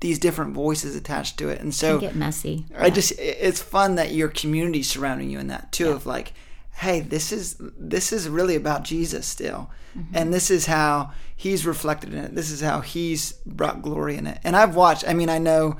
these 0.00 0.18
different 0.18 0.54
voices 0.54 0.94
attached 0.94 1.38
to 1.38 1.48
it, 1.48 1.60
and 1.60 1.74
so 1.74 1.98
Get 1.98 2.14
messy. 2.14 2.66
I 2.76 2.90
just 2.90 3.12
it's 3.18 3.62
fun 3.62 3.96
that 3.96 4.12
your 4.12 4.28
community 4.28 4.82
surrounding 4.82 5.30
you 5.30 5.38
in 5.38 5.48
that 5.48 5.72
too 5.72 5.90
of 5.90 6.06
like 6.06 6.34
hey 6.78 7.00
this 7.00 7.32
is 7.32 7.56
this 7.60 8.12
is 8.12 8.28
really 8.28 8.54
about 8.56 8.84
Jesus 8.84 9.26
still 9.26 9.70
and 10.14 10.32
this 10.32 10.48
is 10.50 10.66
how 10.66 11.10
he's 11.34 11.66
reflected 11.66 12.14
in 12.14 12.22
it 12.24 12.34
this 12.34 12.50
is 12.50 12.60
how 12.60 12.80
he's 12.80 13.32
brought 13.46 13.82
glory 13.82 14.16
in 14.16 14.26
it 14.26 14.38
and 14.44 14.54
I've 14.56 14.76
watched 14.76 15.04
I 15.08 15.12
mean 15.14 15.28
I 15.28 15.38
know 15.38 15.76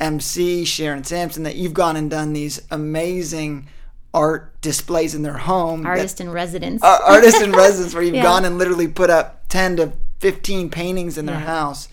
MC 0.00 0.64
Sharon 0.64 1.04
Sampson 1.04 1.42
that 1.44 1.56
you've 1.56 1.74
gone 1.74 1.94
and 1.96 2.10
done 2.10 2.32
these 2.32 2.60
amazing 2.70 3.68
art 4.12 4.60
displays 4.60 5.14
in 5.14 5.22
their 5.22 5.36
home 5.38 5.82
that- 5.82 5.90
Artist 5.90 6.20
in 6.20 6.30
residence. 6.30 6.82
uh, 6.82 6.98
artist 7.06 7.40
in 7.42 7.52
residence 7.64 7.94
where 7.94 8.02
you've 8.02 8.16
Yeah. 8.16 8.22
gone 8.24 8.44
and 8.44 8.58
literally 8.58 8.88
put 8.88 9.08
up 9.10 9.48
10 9.50 9.76
to 9.76 9.92
15 10.18 10.68
paintings 10.70 11.16
in 11.16 11.26
their 11.26 11.36
Yeah. 11.36 11.44
house 11.46 11.88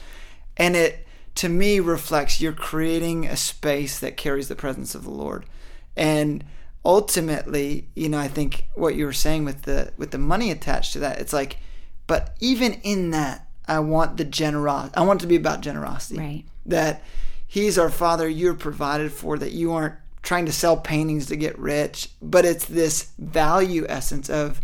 and 0.55 0.75
it 0.75 1.05
to 1.35 1.47
me 1.49 1.79
reflects 1.79 2.41
you're 2.41 2.53
creating 2.53 3.25
a 3.27 3.37
space 3.37 3.99
that 3.99 4.17
carries 4.17 4.47
the 4.47 4.55
presence 4.55 4.95
of 4.95 5.03
the 5.03 5.11
lord 5.11 5.45
and 5.95 6.43
ultimately 6.87 7.89
you 7.95 8.07
know 8.07 8.17
i 8.17 8.29
think 8.29 8.65
what 8.73 8.95
you 8.95 9.05
were 9.05 9.13
saying 9.13 9.43
with 9.43 9.63
the 9.63 9.91
with 9.97 10.11
the 10.11 10.17
money 10.17 10.49
attached 10.49 10.93
to 10.93 10.99
that 10.99 11.19
it's 11.19 11.33
like 11.33 11.57
but 12.07 12.35
even 12.39 12.73
in 12.81 13.11
that 13.11 13.45
i 13.67 13.77
want 13.77 14.15
the 14.15 14.23
generosity 14.23 14.95
i 14.95 15.01
want 15.01 15.21
it 15.21 15.23
to 15.23 15.27
be 15.27 15.35
about 15.35 15.59
generosity. 15.59 16.17
Right. 16.17 16.45
that 16.65 17.03
he's 17.45 17.77
our 17.77 17.89
father 17.89 18.27
you're 18.27 18.53
provided 18.53 19.11
for 19.11 19.37
that 19.37 19.51
you 19.51 19.73
aren't 19.73 19.95
trying 20.23 20.45
to 20.45 20.51
sell 20.53 20.77
paintings 20.77 21.25
to 21.25 21.35
get 21.35 21.59
rich 21.59 22.09
but 22.21 22.45
it's 22.45 22.65
this 22.65 23.11
value 23.19 23.85
essence 23.89 24.29
of 24.29 24.61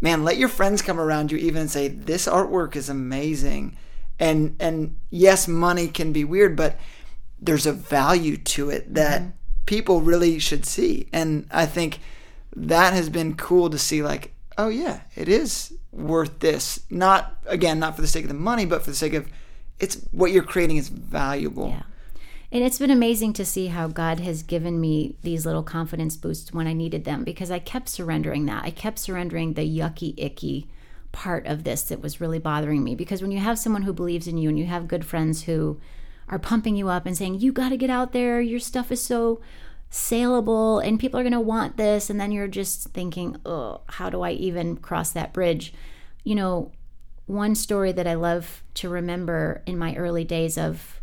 man 0.00 0.24
let 0.24 0.36
your 0.36 0.48
friends 0.48 0.82
come 0.82 0.98
around 0.98 1.30
you 1.30 1.38
even 1.38 1.62
and 1.62 1.70
say 1.70 1.86
this 1.88 2.26
artwork 2.26 2.76
is 2.76 2.88
amazing. 2.88 3.76
And 4.20 4.54
and 4.60 4.96
yes 5.10 5.48
money 5.48 5.88
can 5.88 6.12
be 6.12 6.22
weird 6.24 6.56
but 6.56 6.78
there's 7.40 7.66
a 7.66 7.72
value 7.72 8.36
to 8.36 8.70
it 8.70 8.94
that 8.94 9.20
mm-hmm. 9.22 9.30
People 9.66 10.00
really 10.00 10.38
should 10.38 10.64
see 10.66 11.06
and 11.12 11.46
i 11.50 11.66
think 11.66 11.98
that 12.54 12.92
has 12.92 13.08
been 13.08 13.34
cool 13.34 13.70
to 13.70 13.78
see 13.78 14.02
like 14.02 14.32
oh 14.58 14.68
yeah 14.68 15.00
it 15.16 15.28
is 15.28 15.72
worth 15.92 16.38
this 16.40 16.80
not 16.90 17.36
again 17.46 17.78
not 17.78 17.94
for 17.94 18.02
the 18.02 18.08
sake 18.08 18.24
of 18.24 18.28
the 18.28 18.34
money 18.34 18.64
but 18.64 18.82
for 18.82 18.90
the 18.90 18.96
sake 18.96 19.14
of 19.14 19.28
it's 19.80 19.96
what 20.12 20.30
you're 20.30 20.42
creating 20.42 20.76
is 20.76 20.88
valuable 20.88 21.68
Yeah. 21.68 21.82
And 22.52 22.62
it's 22.62 22.78
been 22.78 22.92
amazing 22.92 23.32
to 23.32 23.44
see 23.44 23.66
how 23.66 23.88
God 23.88 24.20
has 24.20 24.44
given 24.44 24.80
me 24.80 25.16
these 25.22 25.44
little 25.44 25.64
confidence 25.64 26.16
boosts 26.16 26.52
when 26.52 26.68
I 26.68 26.72
needed 26.72 27.04
them 27.04 27.24
because 27.24 27.50
I 27.50 27.58
kept 27.58 27.88
surrendering 27.88 28.46
that. 28.46 28.62
I 28.62 28.70
kept 28.70 29.00
surrendering 29.00 29.54
the 29.54 29.62
yucky, 29.62 30.14
icky 30.16 30.68
part 31.10 31.46
of 31.46 31.64
this 31.64 31.82
that 31.82 32.00
was 32.00 32.20
really 32.20 32.38
bothering 32.38 32.84
me. 32.84 32.94
Because 32.94 33.22
when 33.22 33.32
you 33.32 33.40
have 33.40 33.58
someone 33.58 33.82
who 33.82 33.92
believes 33.92 34.28
in 34.28 34.38
you 34.38 34.48
and 34.48 34.56
you 34.56 34.66
have 34.66 34.86
good 34.86 35.04
friends 35.04 35.42
who 35.42 35.80
are 36.28 36.38
pumping 36.38 36.76
you 36.76 36.88
up 36.88 37.06
and 37.06 37.16
saying, 37.16 37.40
you 37.40 37.52
got 37.52 37.70
to 37.70 37.76
get 37.76 37.90
out 37.90 38.12
there, 38.12 38.40
your 38.40 38.60
stuff 38.60 38.90
is 38.90 39.02
so 39.02 39.40
saleable 39.90 40.80
and 40.80 40.98
people 40.98 41.20
are 41.20 41.22
going 41.22 41.32
to 41.32 41.40
want 41.40 41.76
this. 41.76 42.10
And 42.10 42.20
then 42.20 42.32
you're 42.32 42.48
just 42.48 42.88
thinking, 42.88 43.36
oh, 43.46 43.82
how 43.86 44.10
do 44.10 44.22
I 44.22 44.32
even 44.32 44.76
cross 44.76 45.12
that 45.12 45.32
bridge? 45.32 45.72
You 46.24 46.34
know, 46.34 46.72
one 47.26 47.54
story 47.54 47.92
that 47.92 48.06
I 48.06 48.14
love 48.14 48.62
to 48.74 48.88
remember 48.88 49.62
in 49.66 49.78
my 49.78 49.94
early 49.94 50.24
days 50.24 50.58
of 50.58 51.00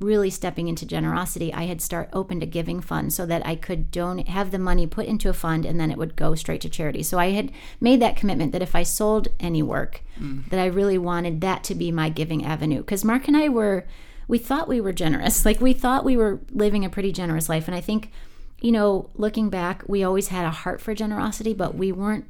really 0.00 0.30
stepping 0.30 0.68
into 0.68 0.84
generosity, 0.84 1.52
I 1.54 1.64
had 1.64 1.80
start 1.80 2.08
opened 2.12 2.42
a 2.42 2.46
giving 2.46 2.80
fund 2.80 3.12
so 3.12 3.24
that 3.26 3.46
I 3.46 3.54
could 3.54 3.90
donate, 3.90 4.28
have 4.28 4.50
the 4.50 4.58
money 4.58 4.86
put 4.86 5.06
into 5.06 5.28
a 5.28 5.34
fund, 5.34 5.64
and 5.64 5.78
then 5.78 5.90
it 5.90 5.98
would 5.98 6.16
go 6.16 6.34
straight 6.34 6.60
to 6.62 6.68
charity. 6.68 7.02
So 7.02 7.18
I 7.18 7.30
had 7.30 7.52
made 7.80 8.00
that 8.00 8.16
commitment 8.16 8.52
that 8.52 8.62
if 8.62 8.74
I 8.74 8.82
sold 8.82 9.28
any 9.38 9.62
work, 9.62 10.02
mm. 10.18 10.48
that 10.50 10.58
I 10.58 10.66
really 10.66 10.98
wanted 10.98 11.40
that 11.42 11.62
to 11.64 11.74
be 11.74 11.92
my 11.92 12.08
giving 12.08 12.44
avenue. 12.44 12.78
Because 12.78 13.04
Mark 13.04 13.28
and 13.28 13.36
I 13.36 13.48
were, 13.48 13.86
we 14.32 14.38
thought 14.38 14.66
we 14.66 14.80
were 14.80 14.94
generous, 14.94 15.44
like 15.44 15.60
we 15.60 15.74
thought 15.74 16.06
we 16.06 16.16
were 16.16 16.40
living 16.50 16.86
a 16.86 16.88
pretty 16.88 17.12
generous 17.12 17.50
life, 17.50 17.68
and 17.68 17.74
I 17.74 17.82
think, 17.82 18.10
you 18.62 18.72
know, 18.72 19.10
looking 19.14 19.50
back, 19.50 19.82
we 19.86 20.02
always 20.02 20.28
had 20.28 20.46
a 20.46 20.50
heart 20.50 20.80
for 20.80 20.94
generosity, 20.94 21.52
but 21.52 21.74
we 21.74 21.92
weren't 21.92 22.24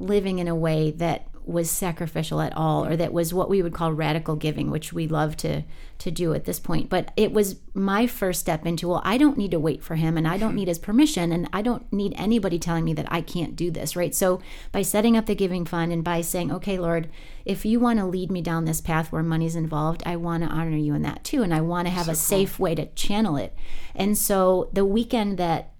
living 0.00 0.40
in 0.40 0.48
a 0.48 0.56
way 0.56 0.90
that 0.90 1.28
was 1.46 1.70
sacrificial 1.70 2.40
at 2.40 2.56
all 2.56 2.84
or 2.86 2.96
that 2.96 3.12
was 3.12 3.34
what 3.34 3.50
we 3.50 3.62
would 3.62 3.74
call 3.74 3.92
radical 3.92 4.36
giving 4.36 4.70
which 4.70 4.92
we 4.92 5.06
love 5.06 5.36
to 5.36 5.62
to 5.98 6.10
do 6.10 6.34
at 6.34 6.44
this 6.44 6.58
point. 6.58 6.88
But 6.88 7.12
it 7.16 7.32
was 7.32 7.56
my 7.74 8.06
first 8.06 8.40
step 8.40 8.66
into 8.66 8.88
well 8.88 9.02
I 9.04 9.18
don't 9.18 9.36
need 9.36 9.50
to 9.50 9.60
wait 9.60 9.82
for 9.82 9.96
him 9.96 10.16
and 10.16 10.26
I 10.26 10.38
don't 10.38 10.50
hmm. 10.50 10.56
need 10.56 10.68
his 10.68 10.78
permission 10.78 11.32
and 11.32 11.48
I 11.52 11.62
don't 11.62 11.90
need 11.92 12.14
anybody 12.16 12.58
telling 12.58 12.84
me 12.84 12.94
that 12.94 13.10
I 13.10 13.20
can't 13.20 13.56
do 13.56 13.70
this 13.70 13.94
right? 13.94 14.14
So 14.14 14.40
by 14.72 14.82
setting 14.82 15.16
up 15.16 15.26
the 15.26 15.34
giving 15.34 15.64
fund 15.64 15.92
and 15.92 16.02
by 16.02 16.20
saying 16.20 16.50
okay 16.52 16.78
lord 16.78 17.08
if 17.44 17.64
you 17.64 17.78
want 17.78 17.98
to 17.98 18.06
lead 18.06 18.30
me 18.30 18.40
down 18.40 18.64
this 18.64 18.80
path 18.80 19.12
where 19.12 19.22
money's 19.22 19.56
involved 19.56 20.02
I 20.06 20.16
want 20.16 20.42
to 20.42 20.48
honor 20.48 20.76
you 20.76 20.94
in 20.94 21.02
that 21.02 21.24
too 21.24 21.42
and 21.42 21.52
I 21.52 21.60
want 21.60 21.86
to 21.86 21.92
have 21.92 22.08
a 22.08 22.14
safe 22.14 22.58
way 22.58 22.74
to 22.74 22.86
channel 22.86 23.36
it. 23.36 23.54
And 23.94 24.16
so 24.16 24.70
the 24.72 24.84
weekend 24.84 25.38
that 25.38 25.74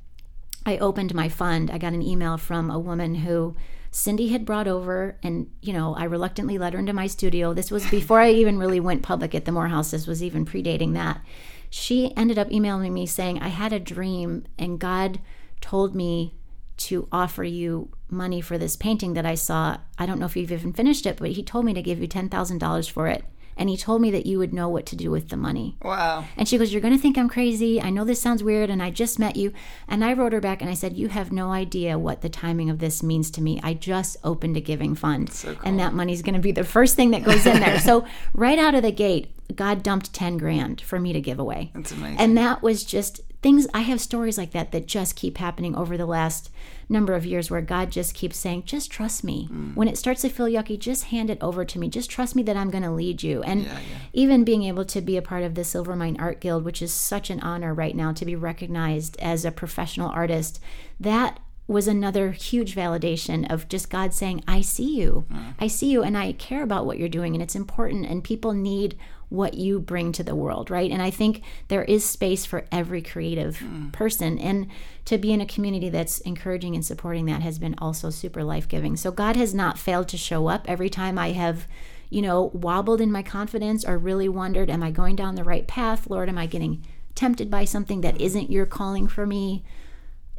I 0.67 0.79
opened 0.79 1.15
my 1.15 1.29
fund, 1.29 1.71
I 1.71 1.79
got 1.79 1.93
an 1.93 2.03
email 2.03 2.39
from 2.39 2.71
a 2.71 2.79
woman 2.79 3.17
who 3.17 3.57
Cindy 3.95 4.31
had 4.31 4.45
brought 4.45 4.67
over, 4.67 5.17
and 5.23 5.49
you 5.63 5.73
know, 5.73 5.95
I 5.95 6.03
reluctantly 6.03 6.59
let 6.59 6.73
her 6.73 6.81
into 6.81 6.93
my 6.93 7.07
studio. 7.07 7.55
This 7.55 7.71
was 7.71 7.89
before 7.89 8.19
I 8.19 8.31
even 8.33 8.59
really 8.59 8.81
went 8.81 9.05
public 9.05 9.37
at 9.37 9.45
the 9.45 9.53
Morehouse. 9.53 9.93
This 9.93 10.09
was 10.09 10.21
even 10.21 10.45
predating 10.45 10.95
that. 10.95 11.25
She 11.71 12.13
ended 12.17 12.37
up 12.37 12.51
emailing 12.51 12.93
me 12.93 13.07
saying, 13.07 13.39
I 13.39 13.49
had 13.49 13.73
a 13.73 13.79
dream, 13.79 14.47
and 14.59 14.81
God 14.81 15.21
told 15.61 15.95
me 15.95 16.35
to 16.79 17.07
offer 17.13 17.45
you 17.45 17.91
money 18.09 18.41
for 18.41 18.59
this 18.59 18.75
painting 18.75 19.15
that 19.15 19.27
I 19.27 19.37
saw. 19.37 19.77
I 19.97 20.07
don't 20.07 20.19
know 20.19 20.27
if 20.27 20.37
you've 20.37 20.51
even 20.51 20.73
finished 20.73 21.07
it, 21.07 21.19
but 21.19 21.31
He 21.31 21.45
told 21.45 21.65
me 21.65 21.73
to 21.73 21.81
give 21.81 22.01
you 22.01 22.09
$10,000 22.09 22.91
for 22.91 23.07
it. 23.07 23.25
And 23.57 23.69
he 23.69 23.77
told 23.77 24.01
me 24.03 24.11
that 24.11 24.27
you 24.27 24.39
would 24.39 24.53
know 24.53 24.69
what 24.69 24.87
to 24.87 24.97
do 24.97 25.11
with 25.11 25.29
the 25.29 25.37
money. 25.37 25.77
Wow. 25.83 26.25
And 26.37 26.49
she 26.49 26.59
goes, 26.59 26.73
You're 26.73 26.81
going 26.83 26.95
to 26.97 27.01
think 27.01 27.17
I'm 27.19 27.29
crazy. 27.29 27.81
I 27.81 27.91
know 27.91 28.05
this 28.05 28.21
sounds 28.21 28.43
weird, 28.43 28.71
and 28.71 28.83
I 28.83 28.91
just 28.91 29.19
met 29.19 29.37
you. 29.37 29.53
And 29.89 30.05
I 30.05 30.13
wrote 30.13 30.33
her 30.33 30.41
back 30.41 30.61
and 30.61 30.71
I 30.71 30.75
said, 30.75 30.97
You 30.97 31.09
have 31.09 31.33
no 31.33 31.51
idea 31.51 31.99
what 31.99 32.21
the 32.21 32.29
timing 32.29 32.71
of 32.71 32.79
this 32.79 33.03
means 33.03 33.31
to 33.33 33.41
me. 33.41 33.61
I 33.63 33.75
just 33.75 34.17
opened 34.25 34.57
a 34.57 34.61
giving 34.61 34.95
fund, 34.95 35.33
So 35.33 35.55
cool. 35.55 35.63
and 35.65 35.79
that 35.79 35.95
money's 35.95 36.23
going 36.23 36.35
to 36.35 36.41
be 36.41 36.53
the 36.53 36.65
first 36.65 36.97
thing 36.97 37.11
that 37.13 37.25
goes 37.25 37.47
in 37.47 37.61
there. 37.61 37.79
so, 37.91 38.05
right 38.35 38.59
out 38.59 38.75
of 38.75 38.83
the 38.83 38.93
gate, 38.93 39.31
God 39.55 39.83
dumped 39.83 40.13
10 40.13 40.39
grand 40.39 40.81
for 40.81 40.99
me 40.99 41.13
to 41.13 41.21
give 41.21 41.39
away. 41.39 41.71
That's 41.75 41.93
amazing. 41.93 42.19
And 42.19 42.37
that 42.39 42.63
was 42.63 42.85
just 42.85 43.21
things 43.45 43.67
I 43.75 43.81
have 43.81 44.01
stories 44.01 44.39
like 44.39 44.53
that 44.53 44.73
that 44.73 44.87
just 44.87 45.17
keep 45.17 45.37
happening 45.37 45.77
over 45.77 45.99
the 45.99 46.07
last 46.07 46.51
number 46.89 47.13
of 47.13 47.27
years 47.27 47.51
where 47.51 47.61
God 47.61 47.91
just 47.91 48.15
keeps 48.15 48.39
saying, 48.39 48.63
just 48.65 48.91
trust 48.91 49.23
me. 49.23 49.51
Mm. 49.53 49.77
When 49.77 49.87
it 49.87 49.99
starts 49.99 50.23
to 50.23 50.31
feel 50.31 50.47
yucky, 50.47 50.79
just 50.79 51.05
hand 51.05 51.29
it 51.29 51.37
over 51.43 51.63
to 51.63 51.79
me. 51.79 51.91
Just 51.91 52.09
trust 52.09 52.35
me 52.35 52.43
that 52.45 52.57
I'm 52.57 52.71
going 52.71 52.85
to 52.85 52.91
lead 52.91 53.23
you. 53.23 53.43
And 53.43 53.65
Yeah, 53.65 53.73
yeah. 53.73 53.99
even 54.15 54.45
being 54.45 54.63
able 54.63 54.87
to 54.87 55.03
be 55.03 55.19
a 55.19 55.23
part 55.23 55.43
of 55.43 55.57
the 55.57 55.61
Silvermine 55.61 56.19
Art 56.19 56.41
Guild, 56.41 56.65
which 56.65 56.81
is 56.81 56.91
such 56.91 57.29
an 57.29 57.41
honor 57.41 57.75
right 57.75 57.95
now 57.95 58.13
to 58.13 58.25
be 58.25 58.35
recognized 58.35 59.15
as 59.21 59.45
a 59.45 59.53
professional 59.53 60.09
artist, 60.09 60.59
that 60.99 61.39
was 61.67 61.87
another 61.87 62.31
huge 62.31 62.75
validation 62.75 63.51
of 63.53 63.69
just 63.69 63.91
God 63.91 64.15
saying, 64.15 64.43
I 64.49 64.63
see 64.63 64.97
you. 64.97 65.27
I 65.61 65.67
see 65.67 65.91
you 65.91 66.03
and 66.03 66.17
I 66.17 66.33
care 66.33 66.63
about 66.63 66.87
what 66.87 66.99
you're 66.99 67.11
doing 67.11 67.35
and 67.35 67.43
it's 67.43 67.55
important 67.55 68.07
and 68.07 68.25
people 68.25 68.55
need 68.55 68.97
what 69.35 69.55
you 69.55 69.81
bring 69.81 70.13
to 70.13 70.23
the 70.23 70.35
world, 70.35 70.71
right? 70.71 70.91
And 70.91 71.03
I 71.03 71.11
think 71.11 71.43
there 71.69 71.85
is 71.85 72.05
space 72.05 72.45
for 72.45 72.67
every 72.71 73.03
creative 73.03 73.59
mm. 73.59 73.93
person. 73.93 74.39
And 74.39 74.69
to 75.07 75.19
be 75.19 75.33
in 75.33 75.41
a 75.41 75.47
community 75.47 75.89
that's 75.89 76.21
encouraging 76.21 76.75
and 76.75 76.85
supporting 76.85 77.27
that 77.27 77.43
has 77.43 77.59
been 77.59 77.75
also 77.79 78.11
super 78.11 78.43
life 78.43 78.69
giving. 78.69 78.97
So 78.97 79.11
God 79.11 79.37
has 79.37 79.55
not 79.55 79.79
failed 79.79 80.09
to 80.09 80.17
show 80.17 80.49
up 80.49 80.65
every 80.69 80.89
time 80.89 81.19
I 81.19 81.33
have 81.33 81.67
you 82.15 82.23
know, 82.23 82.51
wobbled 82.55 83.01
in 83.01 83.11
my 83.11 83.23
confidence 83.23 83.85
or 83.85 83.99
really 83.99 84.29
wondered, 84.29 84.71
am 84.71 84.85
I 84.85 84.93
going 84.93 85.17
down 85.17 85.35
the 85.35 85.43
right 85.43 85.67
path? 85.67 86.09
Lord, 86.09 86.29
am 86.29 86.39
I 86.39 86.47
getting 86.47 86.87
tempted 87.17 87.51
by 87.51 87.65
something 87.65 88.03
that 88.03 88.15
mm. 88.15 88.21
isn't 88.21 88.53
your 88.53 88.67
calling 88.67 89.09
for 89.09 89.27
me? 89.27 89.65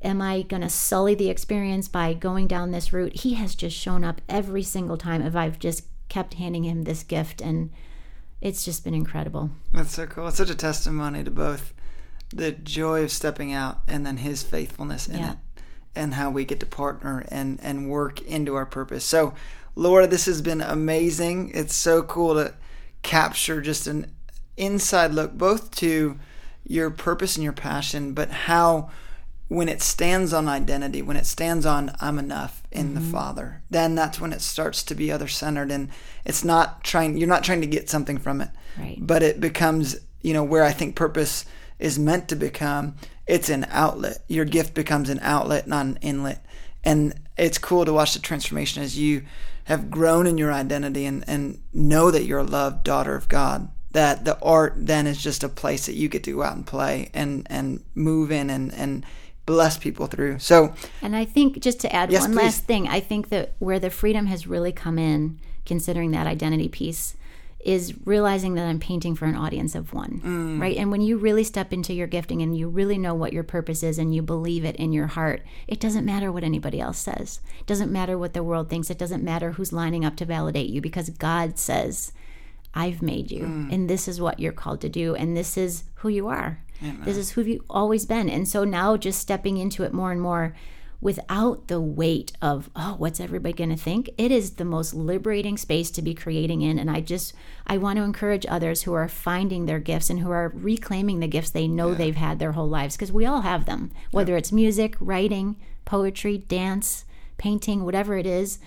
Am 0.01 0.21
I 0.21 0.43
going 0.43 0.62
to 0.62 0.69
sully 0.69 1.15
the 1.15 1.29
experience 1.29 1.89
by 1.89 2.13
going 2.13 2.47
down 2.47 2.71
this 2.71 2.93
route? 2.93 3.21
He 3.21 3.34
has 3.34 3.55
just 3.55 3.75
shown 3.75 4.05
up 4.05 4.21
every 4.29 4.63
single 4.63 4.97
time 4.97 5.21
if 5.21 5.36
I've 5.36 5.60
just 5.60 5.84
kept 6.08 6.36
handing 6.36 6.63
him 6.63 6.84
this 6.84 7.03
gift 7.03 7.41
and 7.41 7.71
it's 8.45 8.63
just 8.63 8.84
been 8.84 8.93
incredible. 8.93 9.49
That's 9.73 9.95
so 9.95 10.05
cool. 10.05 10.27
It's 10.27 10.38
such 10.38 10.51
a 10.51 10.55
testimony 10.55 11.23
to 11.23 11.31
both 11.31 11.73
the 12.29 12.51
joy 12.51 13.03
of 13.03 13.12
stepping 13.12 13.51
out 13.53 13.81
and 13.88 14.05
then 14.05 14.17
his 14.17 14.43
faithfulness 14.43 15.08
in 15.08 15.17
Yeah. 15.17 15.31
it 15.31 15.38
and 15.95 16.13
how 16.13 16.29
we 16.29 16.45
get 16.45 16.60
to 16.60 16.65
partner 16.65 17.25
and, 17.29 17.60
and 17.63 17.89
work 17.89 18.21
into 18.21 18.53
our 18.55 18.65
purpose. 18.65 19.03
So, 19.03 19.34
Laura, 19.75 20.05
this 20.05 20.25
has 20.27 20.41
been 20.41 20.62
amazing. 20.62 21.51
It's 21.55 21.73
so 21.73 22.03
cool 22.03 22.36
to 22.36 22.53
capture 23.01 23.62
just 23.62 23.88
an 23.88 24.12
inside 24.58 25.12
look 25.13 25.34
both 25.34 25.71
to 25.77 26.19
your 26.67 26.89
purpose 26.91 27.36
and 27.38 27.43
your 27.43 27.53
passion, 27.53 28.13
but 28.13 28.29
how 28.29 28.89
when 29.47 29.69
it 29.69 29.81
stands 29.81 30.34
on 30.34 30.47
identity, 30.47 31.01
when 31.01 31.17
it 31.17 31.25
stands 31.25 31.65
on 31.65 31.95
I'm 32.01 32.17
enough 32.17 32.63
in 32.71 32.95
the 32.95 32.99
mm-hmm. 32.99 33.12
Father, 33.12 33.62
then 33.69 33.93
that's 33.95 34.19
when 34.19 34.34
it 34.34 34.41
starts 34.41 34.84
to 34.84 34.95
be 34.95 35.12
other 35.12 35.27
centered 35.27 35.71
and 35.71 35.89
it's 36.23 36.43
not 36.43 36.84
trying 36.84 37.17
you're 37.17 37.27
not 37.27 37.43
trying 37.43 37.62
to 37.62 37.67
get 37.67 37.89
something 37.89 38.17
from 38.17 38.41
it. 38.41 38.49
Right. 38.77 38.97
But 38.99 39.23
it 39.23 39.39
becomes, 39.39 39.97
you 40.21 40.34
know, 40.34 40.43
where 40.43 40.63
I 40.63 40.71
think 40.71 40.95
purpose 40.95 41.45
is 41.77 41.99
meant 41.99 42.27
to 42.29 42.36
become, 42.36 42.95
it's 43.27 43.49
an 43.49 43.67
outlet. 43.69 44.23
Your 44.27 44.45
gift 44.45 44.73
becomes 44.73 45.10
an 45.10 45.19
outlet, 45.21 45.67
not 45.67 45.86
an 45.86 45.99
inlet. 46.01 46.43
And 46.84 47.13
it's 47.38 47.58
cool 47.58 47.86
to 47.86 47.93
watch 47.93 48.13
the 48.13 48.19
transformation 48.19 48.81
as 48.81 48.97
you 48.97 49.23
have 49.65 49.89
grown 49.89 50.27
in 50.27 50.38
your 50.38 50.53
identity 50.53 51.05
and, 51.05 51.23
and 51.27 51.62
know 51.73 52.12
that 52.12 52.25
you're 52.25 52.39
a 52.39 52.43
loved 52.43 52.84
daughter 52.84 53.15
of 53.15 53.27
God 53.27 53.69
that 53.95 54.25
the 54.25 54.38
art 54.41 54.73
then 54.75 55.08
is 55.08 55.23
just 55.23 55.41
a 55.41 55.49
place 55.49 55.86
that 55.86 55.95
you 55.95 56.10
get 56.10 56.21
to 56.21 56.34
go 56.34 56.43
out 56.43 56.55
and 56.55 56.67
play 56.67 57.10
and 57.13 57.47
and 57.49 57.81
move 57.95 58.29
in 58.29 58.49
and 58.49 58.73
and 58.73 59.05
bless 59.45 59.77
people 59.77 60.08
through. 60.08 60.39
So 60.39 60.73
And 61.01 61.15
I 61.15 61.25
think 61.25 61.60
just 61.60 61.79
to 61.81 61.93
add 61.95 62.12
Yes, 62.12 62.21
one 62.21 62.31
please. 62.34 62.38
last 62.43 62.63
thing, 62.65 62.88
I 62.88 62.99
think 62.99 63.29
that 63.29 63.53
where 63.60 63.79
the 63.79 63.89
freedom 63.89 64.25
has 64.27 64.47
really 64.47 64.71
come 64.71 64.97
in, 64.97 65.39
considering 65.65 66.12
that 66.12 66.27
identity 66.27 66.67
piece, 66.67 67.15
is 67.63 67.95
realizing 68.05 68.53
that 68.53 68.67
I'm 68.67 68.79
painting 68.79 69.15
for 69.15 69.25
an 69.25 69.36
audience 69.36 69.73
of 69.73 69.91
one, 69.91 70.21
Mm. 70.23 70.62
right? 70.62 70.77
And 70.77 70.91
when 70.91 71.01
you 71.01 71.17
really 71.17 71.43
step 71.43 71.73
into 71.73 71.93
your 71.95 72.05
gifting 72.05 72.43
and 72.43 72.55
you 72.55 72.67
really 72.69 72.99
know 72.99 73.15
what 73.15 73.34
your 73.34 73.41
purpose 73.43 73.81
is 73.81 73.97
and 73.97 74.13
you 74.13 74.21
believe 74.21 74.63
it 74.63 74.75
in 74.75 74.93
your 74.93 75.08
heart, 75.08 75.41
it 75.67 75.79
doesn't 75.79 76.05
matter 76.05 76.31
what 76.31 76.43
anybody 76.43 76.79
else 76.79 76.99
says. 76.99 77.39
It 77.60 77.65
doesn't 77.65 77.91
matter 77.91 78.19
what 78.19 78.34
the 78.34 78.43
world 78.43 78.69
thinks. 78.69 78.91
It 78.91 78.99
doesn't 78.99 79.23
matter 79.23 79.53
who's 79.53 79.73
lining 79.73 80.05
up 80.05 80.15
to 80.17 80.25
validate 80.25 80.69
you 80.69 80.79
because 80.79 81.10
God 81.10 81.58
says, 81.58 82.12
I've 82.75 83.01
made 83.01 83.31
you, 83.31 83.43
Mm. 83.45 83.73
and 83.73 83.89
this 83.89 84.08
is 84.08 84.21
what 84.21 84.39
you're 84.39 84.51
called 84.51 84.81
to 84.81 84.89
do, 84.89 85.15
and 85.15 85.36
this 85.36 85.58
is 85.58 85.86
who 85.95 86.10
you 86.10 86.27
are. 86.27 86.60
This 86.81 87.17
is 87.17 87.31
who 87.31 87.41
you've 87.41 87.63
always 87.69 88.05
been. 88.05 88.29
And 88.29 88.47
so 88.47 88.63
now 88.63 88.97
just 88.97 89.19
stepping 89.19 89.57
into 89.57 89.83
it 89.83 89.93
more 89.93 90.11
and 90.11 90.21
more 90.21 90.55
without 91.01 91.67
the 91.67 91.79
weight 91.79 92.31
of, 92.41 92.69
oh, 92.75 92.95
what's 92.97 93.19
everybody 93.19 93.53
going 93.53 93.69
to 93.69 93.75
think? 93.75 94.09
It 94.17 94.31
is 94.31 94.51
the 94.51 94.65
most 94.65 94.93
liberating 94.93 95.57
space 95.57 95.91
to 95.91 96.01
be 96.01 96.15
creating 96.15 96.61
in. 96.61 96.79
And 96.79 96.89
I 96.89 97.01
just, 97.01 97.33
I 97.67 97.77
want 97.77 97.97
to 97.97 98.03
encourage 98.03 98.45
others 98.47 98.83
who 98.83 98.93
are 98.93 99.07
finding 99.07 99.65
their 99.65 99.79
gifts 99.79 100.09
and 100.09 100.19
who 100.19 100.31
are 100.31 100.51
reclaiming 100.55 101.19
the 101.19 101.27
gifts 101.27 101.51
they 101.51 101.67
know 101.67 101.93
they've 101.93 102.15
had 102.15 102.39
their 102.39 102.53
whole 102.53 102.69
lives, 102.69 102.95
because 102.95 103.11
we 103.11 103.25
all 103.25 103.41
have 103.41 103.65
them, 103.65 103.91
whether 104.11 104.35
it's 104.35 104.51
music, 104.51 104.95
writing, 104.99 105.57
poetry, 105.83 106.39
dance, 106.39 107.05
painting, 107.38 107.83
whatever 107.83 108.17
it 108.17 108.25
is. 108.25 108.57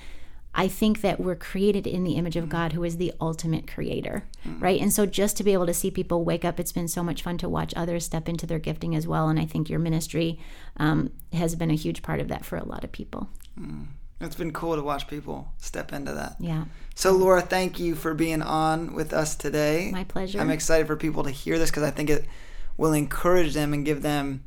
I 0.59 0.66
think 0.66 1.03
that 1.03 1.21
we're 1.21 1.37
created 1.37 1.87
in 1.87 2.03
the 2.03 2.14
image 2.14 2.35
of 2.35 2.47
mm. 2.47 2.49
God, 2.49 2.73
who 2.73 2.83
is 2.83 2.97
the 2.97 3.12
ultimate 3.21 3.73
creator, 3.73 4.25
mm. 4.44 4.61
right? 4.61 4.81
And 4.81 4.92
so 4.92 5.07
just 5.07 5.37
to 5.37 5.44
be 5.44 5.53
able 5.53 5.66
to 5.66 5.73
see 5.73 5.88
people 5.88 6.25
wake 6.25 6.44
up, 6.44 6.59
it's 6.59 6.73
been 6.73 6.88
so 6.88 7.05
much 7.05 7.23
fun 7.23 7.38
to 7.38 7.49
watch 7.49 7.73
others 7.77 8.05
step 8.05 8.29
into 8.29 8.44
their 8.44 8.59
gifting 8.59 8.97
as 8.97 9.07
well. 9.07 9.29
And 9.29 9.38
I 9.38 9.47
think 9.47 9.71
your 9.71 9.79
ministry 9.79 10.40
um, 10.77 11.12
has 11.33 11.55
been 11.55 11.71
a 11.71 11.77
huge 11.77 12.03
part 12.03 12.18
of 12.18 12.27
that 12.27 12.44
for 12.44 12.57
a 12.57 12.64
lot 12.64 12.83
of 12.83 12.90
people. 12.90 13.29
Mm. 13.57 13.87
it's 14.21 14.35
been 14.35 14.53
cool 14.53 14.75
to 14.75 14.83
watch 14.83 15.07
people 15.07 15.53
step 15.59 15.92
into 15.92 16.12
that. 16.14 16.35
Yeah, 16.40 16.64
So 16.97 17.12
Laura, 17.12 17.40
thank 17.40 17.79
you 17.79 17.94
for 17.94 18.12
being 18.12 18.42
on 18.42 18.94
with 18.94 19.12
us 19.12 19.37
today. 19.37 19.90
my 19.92 20.03
pleasure. 20.03 20.40
I'm 20.40 20.51
excited 20.51 20.88
for 20.88 20.97
people 20.97 21.23
to 21.23 21.31
hear 21.31 21.57
this 21.57 21.71
because 21.71 21.85
I 21.85 21.92
think 21.92 22.11
it 22.11 22.25
will 22.77 22.94
encourage 22.94 23.55
them 23.55 23.73
and 23.73 23.85
give 23.85 24.03
them 24.03 24.42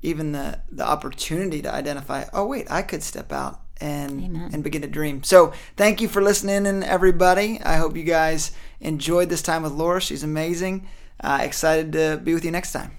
even 0.00 0.32
the 0.32 0.60
the 0.70 0.84
opportunity 0.84 1.60
to 1.60 1.72
identify. 1.72 2.24
Oh 2.32 2.46
wait, 2.46 2.70
I 2.70 2.80
could 2.80 3.02
step 3.02 3.32
out 3.32 3.60
and 3.80 4.24
Amen. 4.24 4.50
and 4.52 4.62
begin 4.62 4.82
to 4.82 4.88
dream. 4.88 5.22
So 5.22 5.52
thank 5.76 6.00
you 6.00 6.08
for 6.08 6.22
listening, 6.22 6.66
and 6.66 6.84
everybody. 6.84 7.60
I 7.62 7.76
hope 7.76 7.96
you 7.96 8.04
guys 8.04 8.52
enjoyed 8.80 9.28
this 9.28 9.42
time 9.42 9.62
with 9.62 9.72
Laura. 9.72 10.00
She's 10.00 10.22
amazing. 10.22 10.88
Uh, 11.20 11.38
excited 11.42 11.92
to 11.92 12.20
be 12.22 12.34
with 12.34 12.44
you 12.44 12.50
next 12.50 12.72
time. 12.72 12.92